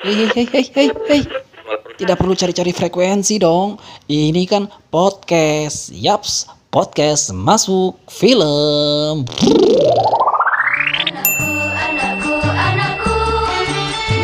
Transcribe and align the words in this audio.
Hei, 0.00 0.32
hei, 0.32 0.48
hei, 0.48 0.64
hei, 0.72 0.88
hei. 1.12 1.22
Tidak 2.00 2.16
perlu 2.16 2.32
cari-cari 2.32 2.72
frekuensi 2.72 3.36
dong. 3.36 3.76
Ini 4.08 4.48
kan 4.48 4.64
podcast. 4.88 5.92
Yaps, 5.92 6.48
podcast 6.72 7.36
masuk 7.36 8.00
film. 8.08 9.28
Anakku, 11.84 12.32
anakku, 12.32 13.16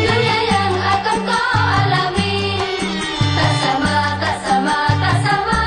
dunia 0.01 0.37
yang 0.49 0.73
akan 0.81 1.17
kau 1.29 1.45
alami 1.61 2.57
tak 3.37 3.53
sama, 3.61 4.17
tak 4.17 4.37
sama, 4.49 4.77
tak 4.97 5.15
sama 5.21 5.61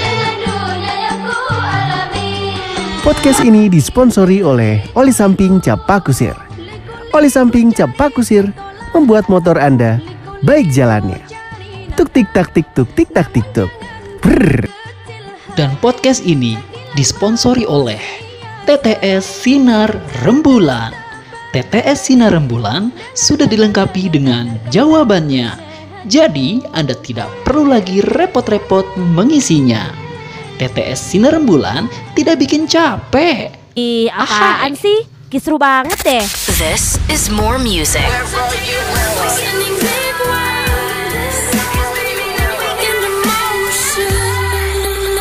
dengan 0.00 0.34
dunia 0.48 0.94
yang 0.96 1.20
ku 1.28 1.40
alami. 1.52 2.56
Podcast 3.04 3.44
ini 3.44 3.68
disponsori 3.68 4.40
oleh 4.40 4.80
Oli 4.96 5.12
Samping 5.12 5.60
Cap 5.60 5.84
Pakusir. 5.84 6.32
Oli 7.12 7.28
Samping 7.28 7.68
Cap 7.68 7.92
Pakusir 8.00 8.63
membuat 8.94 9.26
motor 9.26 9.58
Anda 9.58 9.98
baik 10.46 10.70
jalannya. 10.70 11.20
Tuk 11.98 12.14
tik 12.14 12.30
tak 12.30 12.54
tik 12.54 12.70
tuk 12.72 12.86
tik 12.94 13.10
tak 13.10 13.34
tik 13.34 13.44
tuk. 13.50 13.70
Brrr. 14.22 14.70
Dan 15.58 15.74
podcast 15.82 16.22
ini 16.22 16.54
disponsori 16.94 17.66
oleh 17.66 18.00
TTS 18.64 19.22
Sinar 19.22 19.90
Rembulan. 20.22 20.94
TTS 21.54 22.10
Sinar 22.10 22.34
Rembulan 22.34 22.90
sudah 23.14 23.46
dilengkapi 23.46 24.10
dengan 24.10 24.58
jawabannya. 24.74 25.54
Jadi, 26.10 26.60
Anda 26.74 26.98
tidak 26.98 27.30
perlu 27.46 27.70
lagi 27.70 28.02
repot-repot 28.02 28.98
mengisinya. 28.98 29.94
TTS 30.58 31.14
Sinar 31.14 31.38
Rembulan 31.38 31.86
tidak 32.18 32.42
bikin 32.42 32.66
capek. 32.66 33.54
Ih, 33.78 34.10
apaan 34.10 34.74
sih? 34.74 35.06
Kisru 35.30 35.54
banget 35.58 35.98
deh. 36.02 36.26
This 36.64 36.96
is 37.12 37.28
more 37.28 37.58
music. 37.58 38.08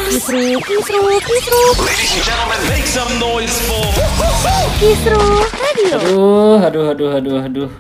Kisru, 0.10 0.60
kisru, 0.68 1.02
kisru, 1.24 1.62
Ladies 1.88 2.12
and 2.18 2.24
gentlemen, 2.28 2.60
make 2.70 2.88
some 2.88 3.12
noise 3.18 3.56
for. 3.66 3.86
kisru. 4.78 5.20
Radio. 5.64 5.98
Aduh, 5.98 6.60
aduh, 6.60 6.86
aduh, 6.92 7.12
aduh, 7.18 7.40
aduh. 7.48 7.72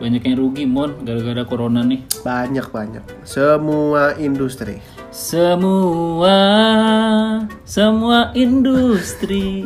Banyak 0.00 0.22
yang 0.24 0.36
rugi, 0.40 0.64
Mon, 0.64 1.04
gara-gara 1.04 1.44
corona 1.44 1.84
nih. 1.84 2.04
Banyak 2.24 2.66
banyak. 2.72 3.04
Semua 3.24 4.16
industri. 4.16 4.80
Semua, 5.12 6.36
semua 7.64 8.32
industri. 8.32 9.64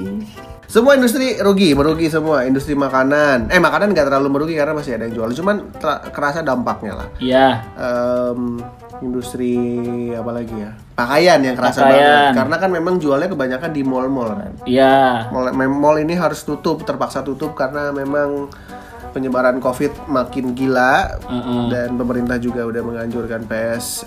Semua 0.64 0.94
industri 0.94 1.36
rugi, 1.36 1.70
merugi 1.72 2.08
semua. 2.08 2.42
Industri 2.42 2.74
makanan. 2.74 3.48
Eh 3.48 3.58
makanan 3.58 3.92
nggak 3.92 4.06
terlalu 4.08 4.28
merugi 4.30 4.54
karena 4.54 4.72
masih 4.72 4.96
ada 4.96 5.06
yang 5.06 5.14
jual. 5.14 5.30
Cuman 5.32 5.70
kerasa 6.10 6.40
dampaknya 6.40 6.92
lah. 6.96 7.08
Ya, 7.18 7.62
Em, 7.74 8.58
industri 9.00 9.54
apa 10.10 10.30
lagi 10.30 10.54
ya? 10.54 10.74
Pakaian 10.94 11.38
yang 11.40 11.54
kerasa 11.54 11.78
Pakaian. 11.80 12.00
banget. 12.00 12.32
Karena 12.36 12.56
kan 12.58 12.70
memang 12.72 12.94
jualnya 12.96 13.28
kebanyakan 13.28 13.70
di 13.70 13.82
mall-mall 13.82 14.30
kan. 14.32 14.52
ya. 14.64 15.28
Mall, 15.28 15.48
mall 15.68 15.96
ini 15.96 16.14
harus 16.14 16.42
tutup, 16.42 16.82
terpaksa 16.82 17.20
tutup 17.20 17.52
karena 17.52 17.90
memang 17.90 18.50
penyebaran 19.10 19.58
COVID 19.58 20.10
makin 20.10 20.52
gila 20.52 21.06
Heeh. 21.22 21.62
dan 21.70 21.94
pemerintah 21.94 22.34
juga 22.36 22.66
udah 22.66 22.82
menganjurkan 22.82 23.46
PS. 23.46 24.02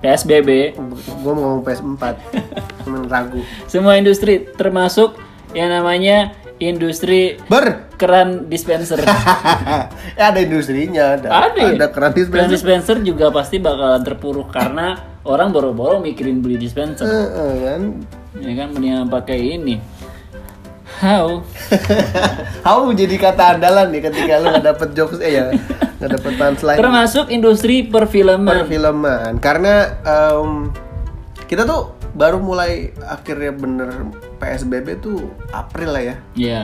PSBB. 0.00 0.76
Gue 1.22 1.32
mau 1.32 1.56
ngomong 1.56 1.62
PS4, 1.62 2.02
cuman 2.82 3.02
ragu. 3.06 3.40
Semua 3.64 3.94
industri 3.94 4.44
termasuk 4.50 5.16
yang 5.54 5.70
namanya 5.70 6.34
industri 6.58 7.38
Ber, 7.46 7.90
keran 7.94 8.46
dispenser. 8.46 8.98
ya 10.14 10.24
ada 10.30 10.38
industrinya, 10.38 11.14
ada. 11.14 11.26
Ada. 11.50 11.60
ya? 11.60 11.70
Ada 11.74 11.86
keran 11.88 12.10
Keran 12.10 12.18
dispenser. 12.20 12.50
dispenser 12.50 12.96
juga 13.00 13.30
pasti 13.30 13.58
bakalan 13.58 14.02
terpuruk 14.02 14.50
karena 14.50 14.94
orang 15.22 15.50
boro-boro 15.50 15.98
mikirin 15.98 16.38
beli 16.38 16.54
dispenser. 16.56 17.06
Heeh, 17.06 17.52
kan. 17.64 17.82
Ya 18.34 18.52
kan 18.56 18.68
mendingan 18.70 19.06
pakai 19.08 19.58
ini. 19.58 19.78
How? 20.94 21.42
How 22.66 22.86
jadi 22.92 23.18
kata 23.18 23.58
andalan 23.58 23.90
nih 23.90 24.02
ketika 24.04 24.38
lu 24.38 24.46
nggak 24.48 24.62
dapet 24.64 24.88
jokes 24.94 25.18
eh 25.18 25.32
ya 25.32 25.44
nggak 25.98 26.10
dapet 26.12 26.32
punchline 26.38 26.78
Termasuk 26.78 27.26
industri 27.30 27.82
perfilman. 27.82 28.46
perfilman 28.62 29.42
karena 29.42 29.90
em, 30.00 30.70
kita 31.44 31.66
tuh 31.66 31.93
baru 32.14 32.38
mulai 32.38 32.94
akhirnya 33.02 33.50
bener 33.50 33.90
PSBB 34.38 35.02
tuh 35.02 35.18
April 35.50 35.90
lah 35.90 36.02
ya. 36.02 36.16
Ya, 36.34 36.62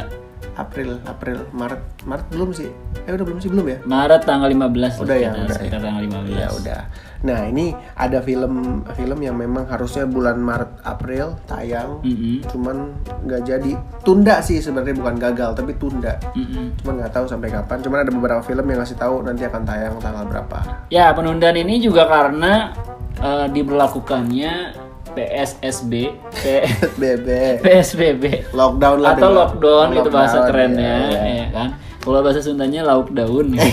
April 0.58 0.98
April 1.08 1.46
Maret 1.56 1.82
Maret 2.04 2.26
belum 2.32 2.50
sih? 2.52 2.68
Eh 3.08 3.12
udah 3.16 3.24
belum 3.24 3.38
sih? 3.40 3.48
Belum 3.52 3.66
ya? 3.68 3.78
Maret 3.84 4.22
tanggal 4.28 4.48
15 4.50 5.04
Udah 5.04 5.16
ya, 5.16 5.30
udah 5.32 5.58
ya. 5.58 5.70
tanggal 5.78 6.02
15. 6.04 6.36
ya 6.36 6.48
udah. 6.52 6.80
Nah 7.20 7.40
ini 7.48 7.76
ada 7.96 8.18
film 8.24 8.84
film 8.96 9.18
yang 9.20 9.36
memang 9.36 9.68
harusnya 9.68 10.04
bulan 10.08 10.40
Maret 10.40 10.80
April 10.84 11.36
tayang. 11.44 12.00
Mm-mm. 12.04 12.44
cuman 12.50 12.76
nggak 13.24 13.42
jadi. 13.46 13.72
Tunda 14.04 14.40
sih 14.40 14.60
sebenarnya 14.60 14.96
bukan 15.00 15.16
gagal 15.20 15.50
tapi 15.56 15.72
tunda. 15.76 16.16
Mm-mm. 16.36 16.76
cuman 16.82 16.94
nggak 17.04 17.12
tahu 17.12 17.24
sampai 17.28 17.48
kapan. 17.52 17.78
Cuman 17.80 17.98
ada 18.04 18.12
beberapa 18.12 18.42
film 18.44 18.64
yang 18.68 18.80
ngasih 18.84 18.96
tahu 18.96 19.24
nanti 19.24 19.44
akan 19.44 19.62
tayang 19.64 19.96
tanggal 20.00 20.24
berapa. 20.28 20.58
Ya, 20.88 21.12
penundaan 21.12 21.56
ini 21.56 21.80
juga 21.80 22.08
karena 22.08 22.72
eh, 23.20 23.46
diberlakukannya 23.52 24.79
PSSB, 25.12 25.92
P- 26.32 26.66
BB 26.96 27.26
PSBB 27.60 28.24
lockdown 28.50 28.98
lah 29.00 29.14
atau 29.14 29.30
lockdown 29.30 29.86
gitu 29.92 30.08
bahasa 30.08 30.36
Lockdown, 30.38 30.48
kerennya, 30.48 30.94
ya, 31.08 31.20
ya. 31.20 31.34
ya 31.36 31.46
kan. 31.50 31.68
Kalau 32.00 32.24
bahasa 32.24 32.40
Sundanya 32.40 32.80
lockdown. 32.82 33.52
gitu. 33.52 33.70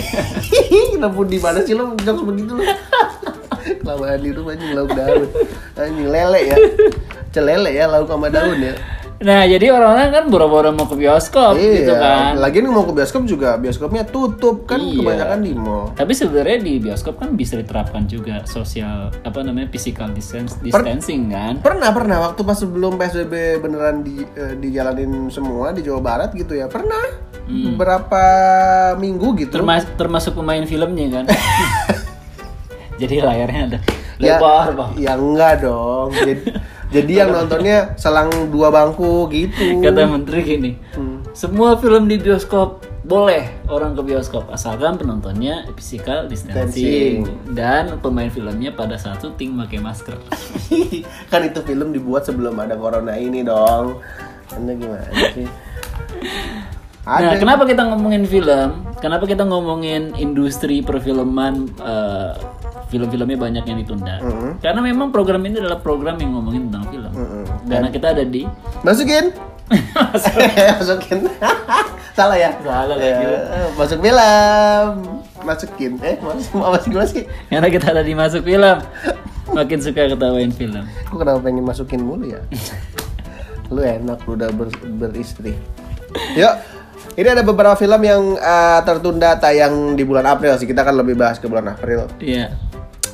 Kenapa 0.92 1.20
di 1.24 1.38
mana 1.38 1.58
sih 1.62 1.72
lo 1.72 1.96
jokes 1.96 2.22
begitu 2.22 2.52
lo? 2.54 2.64
Kelamaan 3.78 4.20
di 4.20 4.30
rumah 4.32 4.52
anjing 4.52 4.72
lauk 4.72 4.92
daun. 4.92 5.24
Anjing 5.74 6.08
lele 6.08 6.40
ya. 6.44 6.56
Celele 7.28 7.70
ya 7.72 7.84
lauk 7.86 8.08
sama 8.08 8.28
daun 8.28 8.58
ya. 8.58 8.74
Nah, 9.18 9.42
jadi 9.50 9.74
orang-orang 9.74 10.14
kan 10.14 10.24
boro-boro 10.30 10.70
mau 10.70 10.86
ke 10.86 10.94
bioskop 10.94 11.58
gitu 11.58 11.90
kan. 11.90 12.38
Lagian 12.38 12.70
mau 12.70 12.86
ke 12.86 12.94
bioskop 12.94 13.26
juga 13.26 13.58
bioskopnya 13.58 14.06
tutup 14.06 14.62
kan 14.62 14.78
Iya. 14.78 15.02
kebanyakan 15.02 15.38
di 15.42 15.52
mall. 15.58 15.90
Tapi 15.98 16.14
sebenarnya 16.14 16.62
di 16.62 16.78
bioskop 16.78 17.18
kan 17.18 17.34
bisa 17.34 17.58
diterapkan 17.58 18.06
juga 18.06 18.46
sosial 18.46 19.10
apa 19.26 19.42
namanya 19.42 19.74
physical 19.74 20.14
distance, 20.14 20.54
distancing 20.62 21.34
kan. 21.34 21.58
Pernah 21.58 21.90
pernah 21.90 22.30
waktu 22.30 22.46
pas 22.46 22.62
sebelum 22.62 22.94
PSBB 22.94 23.58
beneran 23.58 24.06
di 24.06 24.22
eh, 24.22 24.54
dijalanin 24.54 25.26
semua 25.34 25.74
di 25.74 25.82
Jawa 25.82 25.98
Barat 25.98 26.30
gitu 26.38 26.54
ya. 26.54 26.70
Pernah. 26.70 27.26
Beberapa 27.48 28.22
minggu 29.02 29.34
gitu. 29.34 29.50
Termas 29.50 29.82
termasuk 29.98 30.38
pemain 30.38 30.62
filmnya 30.62 31.10
kan. 31.10 31.24
jadi 33.02 33.14
layarnya 33.22 33.60
ada 33.66 33.78
ya, 34.18 34.36
lebar 34.38 34.66
bang. 34.74 34.90
ya 34.98 35.12
enggak 35.14 35.54
dong. 35.62 36.10
Jadi, 36.14 36.42
jadi 36.88 37.24
yang 37.24 37.30
nontonnya 37.32 37.92
selang 37.94 38.32
dua 38.48 38.72
bangku 38.72 39.28
gitu. 39.28 39.84
Kata 39.84 40.08
menteri 40.08 40.40
gini, 40.40 40.70
Hmm. 40.96 41.20
semua 41.36 41.76
film 41.76 42.08
di 42.08 42.16
bioskop 42.16 42.84
boleh 43.08 43.48
orang 43.72 43.96
ke 43.96 44.04
bioskop 44.04 44.52
asalkan 44.52 45.00
penontonnya 45.00 45.64
physical 45.72 46.28
distancing 46.28 47.24
dan 47.56 47.96
pemain 48.04 48.28
filmnya 48.28 48.68
pada 48.68 49.00
saat 49.00 49.24
syuting 49.24 49.56
pakai 49.56 49.80
masker. 49.80 50.16
kan 51.32 51.40
itu 51.40 51.60
film 51.62 51.92
dibuat 51.92 52.28
sebelum 52.28 52.56
ada 52.60 52.76
corona 52.76 53.16
ini 53.16 53.40
dong 53.40 54.00
anda 54.52 54.72
gimana 54.76 55.08
sih 55.32 55.48
Nah, 57.08 57.24
ada 57.24 57.40
kenapa 57.40 57.64
kita 57.64 57.88
ngomongin 57.88 58.28
film? 58.28 58.84
Kenapa 59.00 59.24
kita 59.24 59.48
ngomongin 59.48 60.12
industri 60.20 60.84
perfilman? 60.84 61.72
eh, 61.80 62.32
film-filmnya 62.88 63.36
banyak 63.36 63.64
yang 63.64 63.78
ditunda. 63.78 64.16
Karena 64.58 64.80
memang 64.80 65.12
program 65.12 65.44
ini 65.44 65.60
adalah 65.60 65.78
program 65.78 66.16
yang 66.16 66.34
ngomongin 66.34 66.68
tentang 66.68 66.84
film. 66.88 67.12
Karena 67.64 67.88
kita 67.88 68.06
ada 68.12 68.24
di 68.24 68.48
masukin. 68.80 69.32
Masukin. 69.94 71.18
Salah 72.18 72.34
ya? 72.34 72.50
Salah 72.58 72.98
lagi. 72.98 73.06
Ya, 73.06 73.70
masuk 73.78 73.98
film. 74.02 74.92
Masukin. 75.38 75.92
Eh 76.02 76.16
masuk 76.18 76.58
masukin 76.58 76.98
masukin 76.98 77.24
karena 77.46 77.68
kita 77.70 77.86
ada 77.94 78.02
di 78.02 78.14
masuk 78.16 78.42
film. 78.42 78.76
Makin 79.48 79.78
suka 79.80 80.10
ketawain 80.10 80.52
film. 80.52 80.84
aku 81.06 81.14
kenapa 81.16 81.40
pengen 81.40 81.64
masukin 81.64 82.02
mulu 82.02 82.26
ya? 82.26 82.42
Lu 83.72 83.80
enak 83.80 84.24
lu 84.24 84.34
udah 84.34 84.48
ber- 84.50 84.88
beristri. 84.98 85.52
Yuk. 86.34 86.54
Ini 87.14 87.34
ada 87.34 87.42
beberapa 87.42 87.74
film 87.74 87.98
yang 88.00 88.22
eh, 88.34 88.80
tertunda 88.82 89.34
tayang 89.36 89.94
di 89.94 90.02
bulan 90.02 90.24
April 90.24 90.54
sih. 90.56 90.66
Kita 90.66 90.82
kan 90.82 90.94
lebih 90.94 91.14
bahas 91.14 91.36
ke 91.36 91.46
bulan 91.46 91.70
April. 91.70 92.06
Iya. 92.18 92.50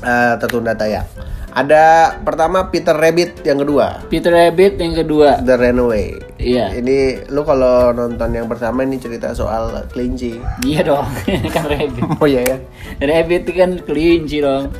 Eh, 0.04 0.34
tertunda 0.36 0.76
tayang. 0.76 1.08
Ada 1.54 2.18
pertama 2.26 2.66
Peter 2.66 2.90
Rabbit 2.90 3.46
yang 3.46 3.62
kedua 3.62 4.02
Peter 4.10 4.34
Rabbit 4.34 4.74
yang 4.74 4.90
kedua. 4.98 5.38
The 5.38 5.54
Runaway. 5.54 6.18
Iya. 6.34 6.74
Ini 6.74 7.30
lu 7.30 7.46
kalau 7.46 7.94
nonton 7.94 8.34
yang 8.34 8.50
pertama 8.50 8.82
ini 8.82 8.98
cerita 8.98 9.30
soal 9.38 9.70
kelinci. 9.94 10.34
Iya 10.66 10.82
dong, 10.82 11.06
kan 11.54 11.64
Rabbit. 11.70 12.02
Oh 12.22 12.26
iya 12.26 12.42
ya. 12.42 12.58
Rabbit 12.98 13.46
kan 13.54 13.78
kelinci 13.86 14.42
dong. 14.42 14.74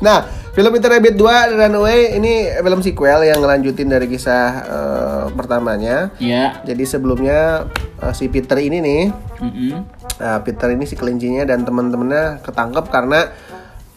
Nah, 0.00 0.24
film 0.56 0.72
Peter 0.72 0.88
Rabbit 0.92 1.14
2 1.20 1.52
The 1.52 1.56
Runaway 1.68 2.00
ini 2.16 2.56
film 2.56 2.80
sequel 2.80 3.28
yang 3.28 3.44
ngelanjutin 3.44 3.88
dari 3.92 4.08
kisah 4.08 4.44
eh, 4.64 5.24
pertamanya. 5.36 6.08
Iya. 6.16 6.64
Jadi 6.64 6.84
sebelumnya 6.88 7.68
eh, 8.00 8.12
si 8.16 8.32
Peter 8.32 8.56
ini 8.56 8.80
nih 8.80 9.02
Mm-mm. 9.44 9.72
Nah, 10.16 10.40
Peter 10.40 10.72
ini 10.72 10.88
si 10.88 10.96
kelincinya 10.96 11.44
dan 11.44 11.68
teman-temannya 11.68 12.40
ketangkep 12.40 12.88
karena 12.88 13.28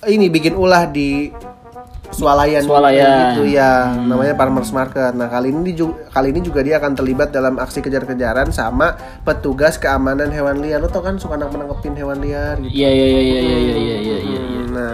ini 0.07 0.31
bikin 0.31 0.55
ulah 0.55 0.87
di 0.87 1.33
swalayan, 2.09 2.65
Swalayan. 2.65 3.37
gitu 3.37 3.43
ya 3.53 3.93
namanya 3.93 4.33
farmers 4.33 4.71
market. 4.73 5.13
Nah 5.13 5.29
kali 5.29 5.53
ini 5.53 5.71
juga 5.75 6.09
kali 6.09 6.33
ini 6.33 6.39
juga 6.41 6.59
dia 6.65 6.81
akan 6.81 6.91
terlibat 6.97 7.29
dalam 7.29 7.59
aksi 7.61 7.79
kejar-kejaran 7.83 8.49
sama 8.49 8.97
petugas 9.21 9.77
keamanan 9.77 10.31
hewan 10.33 10.63
liar. 10.63 10.81
Lo 10.81 10.89
tau 10.89 11.05
kan 11.05 11.19
suka 11.21 11.37
menangkepin 11.37 11.93
hewan 11.99 12.19
liar 12.23 12.57
gitu. 12.63 12.73
Iya 12.73 12.89
iya 12.89 13.07
iya 13.07 13.21
iya 13.21 13.39
iya 13.39 13.57
iya 13.59 13.75
iya 13.77 13.97
iya. 13.97 14.17
iya. 14.25 14.41
Nah, 14.69 14.93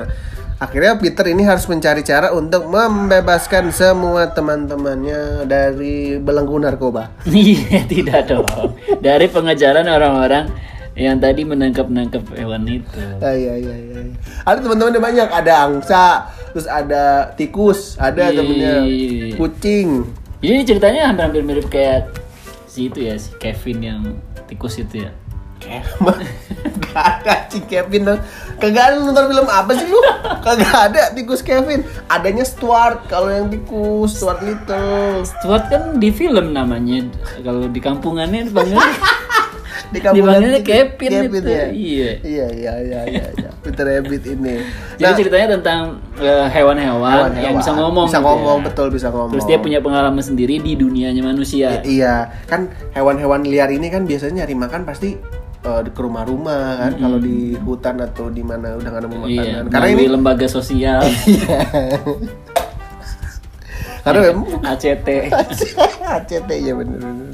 akhirnya 0.59 0.99
Peter 0.99 1.25
ini 1.31 1.43
harus 1.47 1.65
mencari 1.71 2.01
cara 2.03 2.35
untuk 2.35 2.67
membebaskan 2.67 3.71
semua 3.71 4.31
teman-temannya 4.31 5.47
dari 5.47 6.19
belenggu 6.19 6.59
narkoba. 6.59 7.15
Iya 7.29 7.87
tidak 7.87 8.27
dong. 8.27 8.75
Dari 8.99 9.27
pengejaran 9.31 9.87
orang-orang 9.87 10.74
yang 10.95 11.19
tadi 11.19 11.43
menangkap-nangkap 11.43 12.23
hewan 12.39 12.63
itu. 12.71 13.03
Ah, 13.19 13.35
iya, 13.35 13.59
iya, 13.59 13.75
iya. 13.75 13.99
iya. 14.07 14.15
Ada 14.47 14.63
teman-temannya 14.63 15.01
banyak, 15.03 15.27
ada 15.27 15.53
angsa, 15.67 16.31
terus 16.55 16.67
ada 16.71 17.35
tikus, 17.35 17.99
ada 17.99 18.31
Iya, 18.31 18.39
temennya 18.39 18.73
iya, 18.87 19.09
iya. 19.31 19.35
kucing. 19.35 20.07
Jadi 20.39 20.59
ceritanya 20.63 21.11
hampir-hampir 21.11 21.43
mirip 21.43 21.67
kayak 21.67 22.15
si 22.63 22.87
itu 22.87 23.11
ya, 23.11 23.19
si 23.19 23.35
Kevin 23.35 23.79
yang 23.83 24.01
tikus 24.47 24.79
itu 24.79 25.03
ya. 25.03 25.11
Emang 25.65 26.19
Gak 26.85 27.25
ada 27.25 27.49
si 27.49 27.57
Kevin 27.65 28.05
dong 28.05 28.21
Kagak 28.61 28.91
ada 28.91 28.95
nonton 29.01 29.25
film 29.33 29.47
apa 29.49 29.71
sih 29.73 29.87
lu? 29.89 29.97
Kagak 30.45 30.93
ada 30.93 31.01
tikus 31.15 31.41
Kevin 31.41 31.81
Adanya 32.05 32.45
Stuart 32.45 33.09
kalau 33.09 33.33
yang 33.33 33.49
tikus 33.49 34.19
Stuart 34.19 34.45
Little 34.45 35.25
Stuart 35.25 35.65
kan 35.73 35.97
di 35.97 36.13
film 36.13 36.53
namanya. 36.53 37.09
Kalau 37.41 37.65
di 37.65 37.81
kampungannya 37.81 38.45
dipanggil 38.45 38.77
Di 39.91 39.99
dipanggilnya 40.01 40.61
Kevin, 40.61 41.11
itu. 41.29 41.37
ya? 41.45 41.65
Iya. 41.69 42.11
Iya 42.21 42.47
iya 42.51 42.73
iya 42.81 42.99
iya 43.05 43.25
iya. 43.35 43.49
Peter 43.61 43.85
Rabbit 43.85 44.23
ini 44.29 44.61
Jadi 44.95 45.11
ceritanya 45.25 45.47
tentang 45.57 45.81
eh, 46.21 46.47
hewan-hewan 46.53 47.33
yang 47.33 47.57
hewan-hewan. 47.57 47.61
bisa 47.61 47.71
ngomong. 47.73 48.05
Bisa 48.07 48.19
gitu 48.21 48.27
ngomong, 48.29 48.57
ya. 48.61 48.65
betul 48.69 48.87
bisa 48.93 49.07
ngomong 49.09 49.33
Terus 49.33 49.45
dia 49.49 49.57
punya 49.57 49.79
pengalaman 49.81 50.23
sendiri 50.23 50.61
di 50.61 50.73
dunianya 50.77 51.23
manusia. 51.25 51.81
Iya, 51.81 52.29
kan 52.45 52.69
hewan-hewan 52.93 53.43
liar 53.45 53.69
ini 53.69 53.89
kan 53.89 54.05
biasanya 54.05 54.45
nyari 54.45 54.55
makan 54.55 54.81
pasti 54.85 55.17
eh, 55.65 55.81
ke 55.89 56.01
rumah-rumah 56.01 56.77
kan 56.79 56.91
kalau 57.01 57.17
di 57.17 57.57
hutan 57.57 57.97
atau 57.99 58.29
di 58.29 58.45
mana 58.45 58.77
udah 58.77 58.89
gak 58.89 59.01
nemu 59.05 59.17
makanan. 59.17 59.33
Iya, 59.33 59.57
Karena 59.69 59.87
ini 59.89 60.03
lembaga 60.07 60.47
sosial 60.47 61.01
karena 64.05 64.19
memang 64.29 64.45
ACT. 64.61 65.07
ACT 66.05 66.51
ya 66.69 66.73
bener 66.77 67.01
bener. 67.01 67.33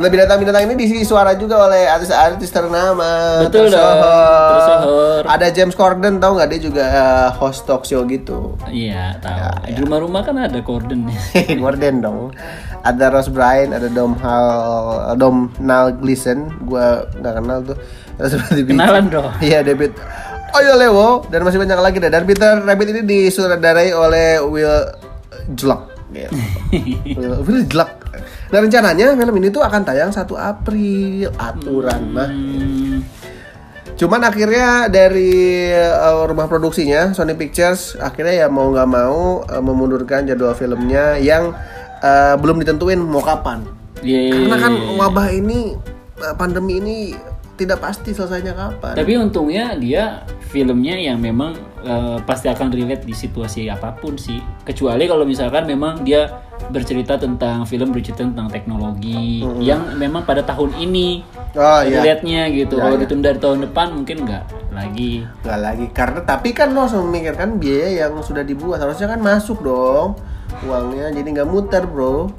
Nah 0.00 0.08
binatang-binatang 0.08 0.66
ini 0.66 0.74
diisi 0.74 1.06
suara 1.06 1.38
juga 1.38 1.62
oleh 1.62 1.86
artis-artis 1.86 2.50
ternama. 2.50 3.38
Betul 3.46 3.70
tersohor. 3.70 4.50
tersohor. 4.50 5.22
Ada 5.30 5.46
James 5.54 5.78
Corden 5.78 6.18
tau 6.18 6.34
nggak 6.34 6.48
dia 6.50 6.60
juga 6.60 6.84
eh, 6.90 7.28
host 7.38 7.70
talk 7.70 7.86
show 7.86 8.02
gitu. 8.02 8.58
Iya, 8.66 9.14
tahu. 9.22 9.38
Ya, 9.38 9.50
Di 9.70 9.80
rumah-rumah 9.86 10.26
kan 10.26 10.34
ada 10.40 10.58
korden. 10.58 11.06
Gordon 11.54 11.96
dong. 12.04 12.34
Ada 12.80 13.12
Ross 13.12 13.28
Bryan, 13.28 13.76
ada 13.76 13.92
Dom 13.92 14.16
Hal, 14.18 15.14
Dom 15.20 15.52
Nal 15.60 15.94
Gleason. 15.94 16.48
Gua 16.66 17.04
nggak 17.14 17.34
kenal 17.38 17.58
tuh. 17.62 17.76
Kenalan 18.66 19.06
dong. 19.06 19.30
Iya 19.38 19.62
David. 19.62 19.94
Oh 20.50 20.60
iya 20.60 20.74
Lewo 20.74 21.22
dan 21.30 21.46
masih 21.46 21.58
banyak 21.62 21.78
lagi 21.78 21.96
deh. 22.02 22.10
Dan 22.10 22.26
Peter 22.26 22.58
Rabbit 22.58 22.88
ini 22.90 23.02
disutradarai 23.06 23.94
oleh 23.94 24.42
Will 24.42 24.86
Jelak. 25.54 25.82
Gitu. 26.10 26.32
Will, 27.18 27.34
Will 27.46 27.62
Jelak. 27.70 28.00
Dan 28.50 28.66
rencananya 28.66 29.14
film 29.14 29.34
ini 29.38 29.48
tuh 29.54 29.62
akan 29.62 29.86
tayang 29.86 30.10
1 30.10 30.26
April. 30.26 31.30
Aturan 31.38 32.02
mah. 32.10 32.26
Hmm, 32.26 33.06
Cuman 33.94 34.24
akhirnya 34.24 34.88
dari 34.88 35.68
uh, 35.76 36.24
rumah 36.24 36.48
produksinya 36.48 37.12
Sony 37.12 37.36
Pictures 37.36 38.00
akhirnya 38.00 38.46
ya 38.46 38.48
mau 38.48 38.72
nggak 38.72 38.88
mau 38.88 39.44
uh, 39.44 39.60
memundurkan 39.60 40.24
jadwal 40.24 40.56
filmnya 40.56 41.20
yang 41.20 41.52
uh, 42.00 42.34
belum 42.40 42.64
ditentuin 42.64 42.96
mau 42.96 43.20
kapan. 43.20 43.60
Iya, 44.00 44.48
Karena 44.48 44.56
kan 44.56 44.72
wabah 44.96 45.28
ini 45.36 45.76
pandemi 46.40 46.80
ini 46.80 46.96
tidak 47.60 47.84
pasti 47.84 48.16
selesainya 48.16 48.56
kapan. 48.56 48.96
Tapi 48.96 49.12
untungnya 49.20 49.76
dia 49.76 50.24
filmnya 50.48 50.96
yang 50.96 51.20
memang 51.20 51.52
eh, 51.84 52.16
pasti 52.24 52.48
akan 52.48 52.72
relate 52.72 53.04
di 53.04 53.12
situasi 53.12 53.68
apa 53.68 53.92
pun 53.92 54.16
sih. 54.16 54.40
Kecuali 54.64 55.04
kalau 55.04 55.28
misalkan 55.28 55.68
memang 55.68 56.00
dia 56.00 56.48
bercerita 56.72 57.20
tentang 57.20 57.68
film 57.68 57.92
bercerita 57.92 58.24
tentang 58.24 58.48
teknologi 58.48 59.40
yang 59.60 59.96
memang 59.96 60.24
pada 60.24 60.40
tahun 60.44 60.76
ini 60.80 61.24
Oh, 61.50 61.82
iya. 61.82 61.98
relate-nya 61.98 62.46
gitu. 62.54 62.78
Ya, 62.78 62.82
kalau 62.86 62.96
ya. 62.96 63.00
ditunda 63.02 63.34
di 63.34 63.40
tahun 63.42 63.58
depan 63.66 63.86
mungkin 63.90 64.16
nggak 64.22 64.44
lagi. 64.70 65.26
Nggak 65.42 65.60
lagi 65.60 65.86
karena 65.90 66.20
tapi 66.22 66.54
kan 66.54 66.70
lo 66.70 66.86
harus 66.86 66.94
memikirkan 66.94 67.58
biaya 67.58 68.06
yang 68.06 68.14
sudah 68.22 68.46
dibuat 68.46 68.78
harusnya 68.78 69.10
kan 69.10 69.18
masuk 69.18 69.58
dong 69.66 70.14
uangnya 70.62 71.10
jadi 71.10 71.28
nggak 71.42 71.48
muter 71.50 71.82
bro. 71.90 72.30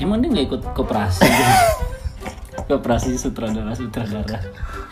Emang 0.00 0.24
dia 0.24 0.32
nggak 0.32 0.46
ikut 0.48 0.62
koperasi? 0.72 1.28
koperasi 2.66 3.14
sutradara 3.14 3.72
sutradara. 3.72 4.38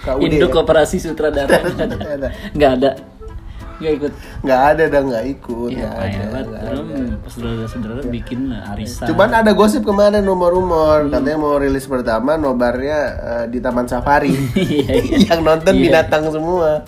KUD 0.04 0.22
Induk 0.22 0.50
ya? 0.50 0.54
koperasi 0.54 0.96
sutradara 0.98 1.58
nggak 1.74 1.90
ada. 2.18 2.28
Nggak 2.54 2.72
ada. 2.80 2.90
Ikut. 3.74 4.12
Nggak 4.40 4.60
ada 4.70 4.84
dan 4.86 5.02
nggak 5.10 5.24
ikut. 5.34 5.70
Ya, 5.74 5.76
nggak 5.76 5.92
ada, 5.92 5.98
payah 5.98 6.24
nggak 6.24 6.62
Orang 6.62 6.86
saudara-saudara 7.26 8.00
bikin 8.06 8.40
arisan. 8.54 9.06
Cuman 9.10 9.30
ada 9.34 9.50
gosip 9.52 9.82
kemarin 9.82 10.22
rumor-rumor 10.22 11.10
katanya 11.10 11.36
mau 11.36 11.58
rilis 11.58 11.84
pertama 11.84 12.38
nobarnya 12.38 12.98
eh, 13.18 13.44
di 13.50 13.58
Taman 13.58 13.90
Safari. 13.90 14.30
Iya, 14.54 14.92
iya. 14.94 15.18
yang 15.34 15.42
nonton 15.42 15.74
Iya. 15.74 15.82
binatang 15.90 16.30
semua. 16.30 16.86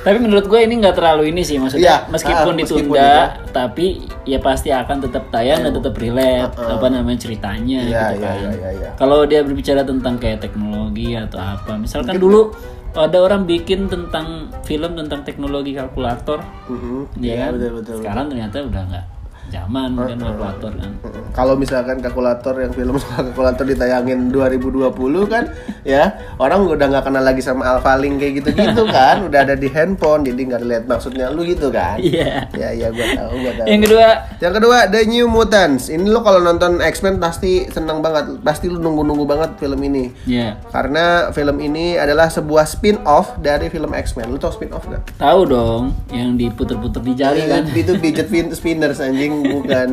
Tapi 0.00 0.16
menurut 0.16 0.48
gue 0.48 0.56
ini 0.58 0.80
nggak 0.80 0.96
terlalu 0.96 1.28
ini 1.28 1.42
sih 1.42 1.60
maksudnya 1.60 1.84
Iya, 1.84 1.96
meskipun 2.08 2.54
meskipun 2.56 2.56
ditunda 2.56 2.96
tidak. 2.96 3.52
tapi 3.52 3.86
ya 4.24 4.38
pasti 4.38 4.68
akan 4.70 4.96
tetap 5.02 5.28
tayang 5.28 5.60
dan 5.60 5.72
tetap 5.72 5.92
relate 5.94 6.56
apa 6.56 6.86
namanya 6.88 7.18
ceritanya 7.20 7.80
Iya, 7.82 8.00
gitu 8.08 8.14
iya, 8.16 8.24
kan. 8.24 8.36
iya, 8.38 8.50
iya, 8.50 8.70
iya. 8.72 8.88
Kalau 8.94 9.24
dia 9.24 9.40
berbicara 9.42 9.84
tentang 9.84 10.16
kayak 10.16 10.40
teknologi 10.40 11.12
atau 11.14 11.36
apa, 11.36 11.76
misalkan 11.76 12.16
dulu 12.16 12.48
ada 12.90 13.18
orang 13.18 13.44
bikin 13.44 13.86
tentang 13.86 14.48
film 14.64 14.96
tentang 14.96 15.20
teknologi 15.20 15.72
kalkulator, 15.72 16.42
Mhm. 16.66 17.20
ya 17.20 17.22
Iya, 17.22 17.34
kan? 17.36 17.50
betul, 17.54 17.70
betul. 17.76 17.94
Sekarang 18.00 18.24
ternyata 18.26 18.56
udah 18.62 18.82
nggak 18.88 19.04
zaman 19.50 19.90
kan 19.92 20.16
kalkulator 20.16 20.72
kan. 20.72 20.90
Kalau 21.30 21.54
misalkan 21.54 21.98
kalkulator 21.98 22.54
yang 22.56 22.70
film 22.70 22.94
soal 22.96 23.26
kalkulator 23.26 23.62
ditayangin 23.64 24.30
2020 24.30 24.90
kan 25.26 25.44
ya 25.82 26.10
orang 26.36 26.64
udah 26.64 26.86
nggak 26.88 27.04
kenal 27.04 27.20
lagi 27.20 27.40
sama 27.40 27.66
Alphalink 27.68 28.18
kayak 28.18 28.32
gitu-gitu 28.38 28.82
kan 28.92 29.22
udah 29.22 29.42
ada 29.42 29.54
di 29.54 29.68
handphone 29.68 30.22
jadi 30.22 30.40
nggak 30.44 30.62
lihat 30.62 30.84
maksudnya 30.84 31.28
lu 31.28 31.42
gitu 31.44 31.68
kan 31.68 31.98
Iya. 31.98 32.46
ya 32.52 32.68
ya 32.72 32.88
gua 32.88 33.06
tahu 33.12 33.32
gua 33.36 33.52
tahu 33.54 33.66
Yang 33.66 33.80
kedua, 33.84 34.06
Yang 34.38 34.54
kedua 34.56 34.76
The 34.86 35.00
New 35.04 35.26
Mutants. 35.26 35.84
Ini 35.88 36.04
lo 36.04 36.20
kalau 36.20 36.40
nonton 36.40 36.78
X-Men 36.80 37.16
pasti 37.16 37.50
seneng 37.66 38.00
banget. 38.00 38.40
Pasti 38.40 38.66
lu 38.66 38.78
nunggu-nunggu 38.78 39.24
banget 39.24 39.50
film 39.56 39.80
ini. 39.80 40.10
ya 40.24 40.56
Karena 40.68 41.28
film 41.30 41.56
ini 41.58 41.94
adalah 41.94 42.26
sebuah 42.28 42.64
spin-off 42.64 43.36
dari 43.36 43.66
film 43.66 43.90
X-Men. 43.90 44.28
Lu 44.28 44.36
tau 44.36 44.48
spin-off 44.48 44.86
gak? 44.86 45.02
tahu 45.16 45.40
dong 45.44 45.82
yang 46.08 46.34
diputer-puter 46.34 47.00
di 47.00 47.12
jari 47.12 47.40
kan. 47.44 47.68
Itu 47.68 47.96
pijat 47.96 48.26
fin- 48.26 48.52
spinners 48.58 48.98
anjing 48.98 49.39
bukan 49.42 49.88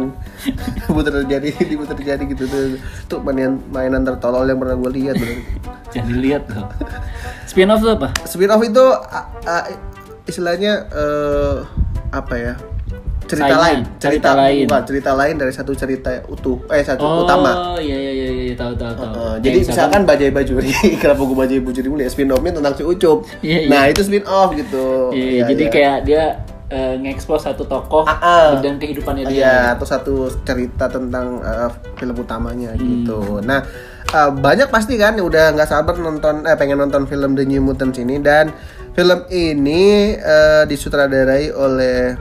puter 0.87 1.23
jari 1.25 1.49
diputer 1.71 1.97
jari 1.97 2.23
gitu 2.27 2.43
tuh. 2.43 2.75
Itu 2.77 3.15
mainan 3.19 3.59
mainan 3.67 4.01
tertolol 4.01 4.43
yang 4.43 4.57
pernah 4.57 4.75
gue 4.75 4.91
lihat. 4.93 5.15
Jangan 5.91 6.07
dilihat 6.09 6.43
tuh. 6.45 6.63
Spin 7.45 7.67
off 7.67 7.79
tuh 7.79 7.93
apa? 7.93 8.11
Spin-off 8.23 8.59
itu 8.61 8.83
a- 9.07 9.27
a- 9.41 9.67
istilahnya 10.23 10.83
eh, 10.89 11.55
apa 12.09 12.35
ya? 12.35 12.53
Cerita 13.23 13.43
Saingan, 13.49 13.59
lain, 13.59 13.79
cerita 13.99 14.29
lain. 14.31 14.63
bukan, 14.63 14.83
cerita 14.83 15.11
lain 15.11 15.35
dari 15.35 15.51
satu 15.51 15.75
cerita 15.75 16.07
utuh, 16.27 16.63
eh 16.69 16.79
satu 16.79 17.03
Oh, 17.03 17.23
utama. 17.23 17.75
iya 17.75 17.91
iya 17.91 18.11
iya 18.13 18.29
iya 18.31 18.55
tahu 18.55 18.71
tahu 18.71 18.87
tahu. 18.93 19.03
Uh, 19.03 19.11
Kayak 19.11 19.43
jadi 19.43 19.57
misalkan 19.65 20.01
Bajai 20.03 20.31
Bajuri, 20.31 20.71
kenapa 20.95 21.21
gue 21.21 21.35
Bajai 21.35 21.59
Bajuri 21.59 21.87
mulai 21.89 22.07
spin 22.07 22.31
offnya 22.31 22.55
tentang 22.55 22.71
si 22.73 22.83
Ucup. 22.83 23.27
Iya, 23.41 23.57
iya. 23.59 23.67
Nah 23.67 23.83
itu 23.85 23.99
spin 24.01 24.23
off 24.23 24.55
gitu. 24.55 25.11
Iya, 25.11 25.27
Iya, 25.27 25.41
jadi 25.45 25.59
iya. 25.61 25.69
kayak 25.69 25.97
dia 26.03 26.23
eh, 26.67 26.99
nge-expose 26.99 27.47
satu 27.47 27.63
tokoh 27.63 28.03
Ah, 28.03 28.19
ah. 28.19 28.47
dan 28.59 28.75
kehidupannya 28.75 29.23
dia. 29.27 29.35
Iya, 29.39 29.55
atau 29.73 29.87
satu 29.87 30.13
cerita 30.43 30.87
tentang 30.87 31.39
uh, 31.39 31.71
film 31.95 32.15
utamanya 32.15 32.75
Hmm. 32.75 32.83
gitu. 32.83 33.39
Nah 33.39 33.63
uh, 34.11 34.29
banyak 34.29 34.67
pasti 34.67 34.99
kan 34.99 35.15
yang 35.15 35.27
udah 35.27 35.55
nggak 35.55 35.67
sabar 35.67 35.95
nonton, 35.95 36.43
eh 36.43 36.55
pengen 36.55 36.77
nonton 36.77 37.07
film 37.07 37.33
The 37.33 37.47
New 37.47 37.63
Mutants 37.63 37.95
ini 37.97 38.19
dan 38.19 38.51
film 38.91 39.23
ini 39.29 40.15
uh, 40.17 40.67
disutradarai 40.67 41.55
oleh 41.55 42.19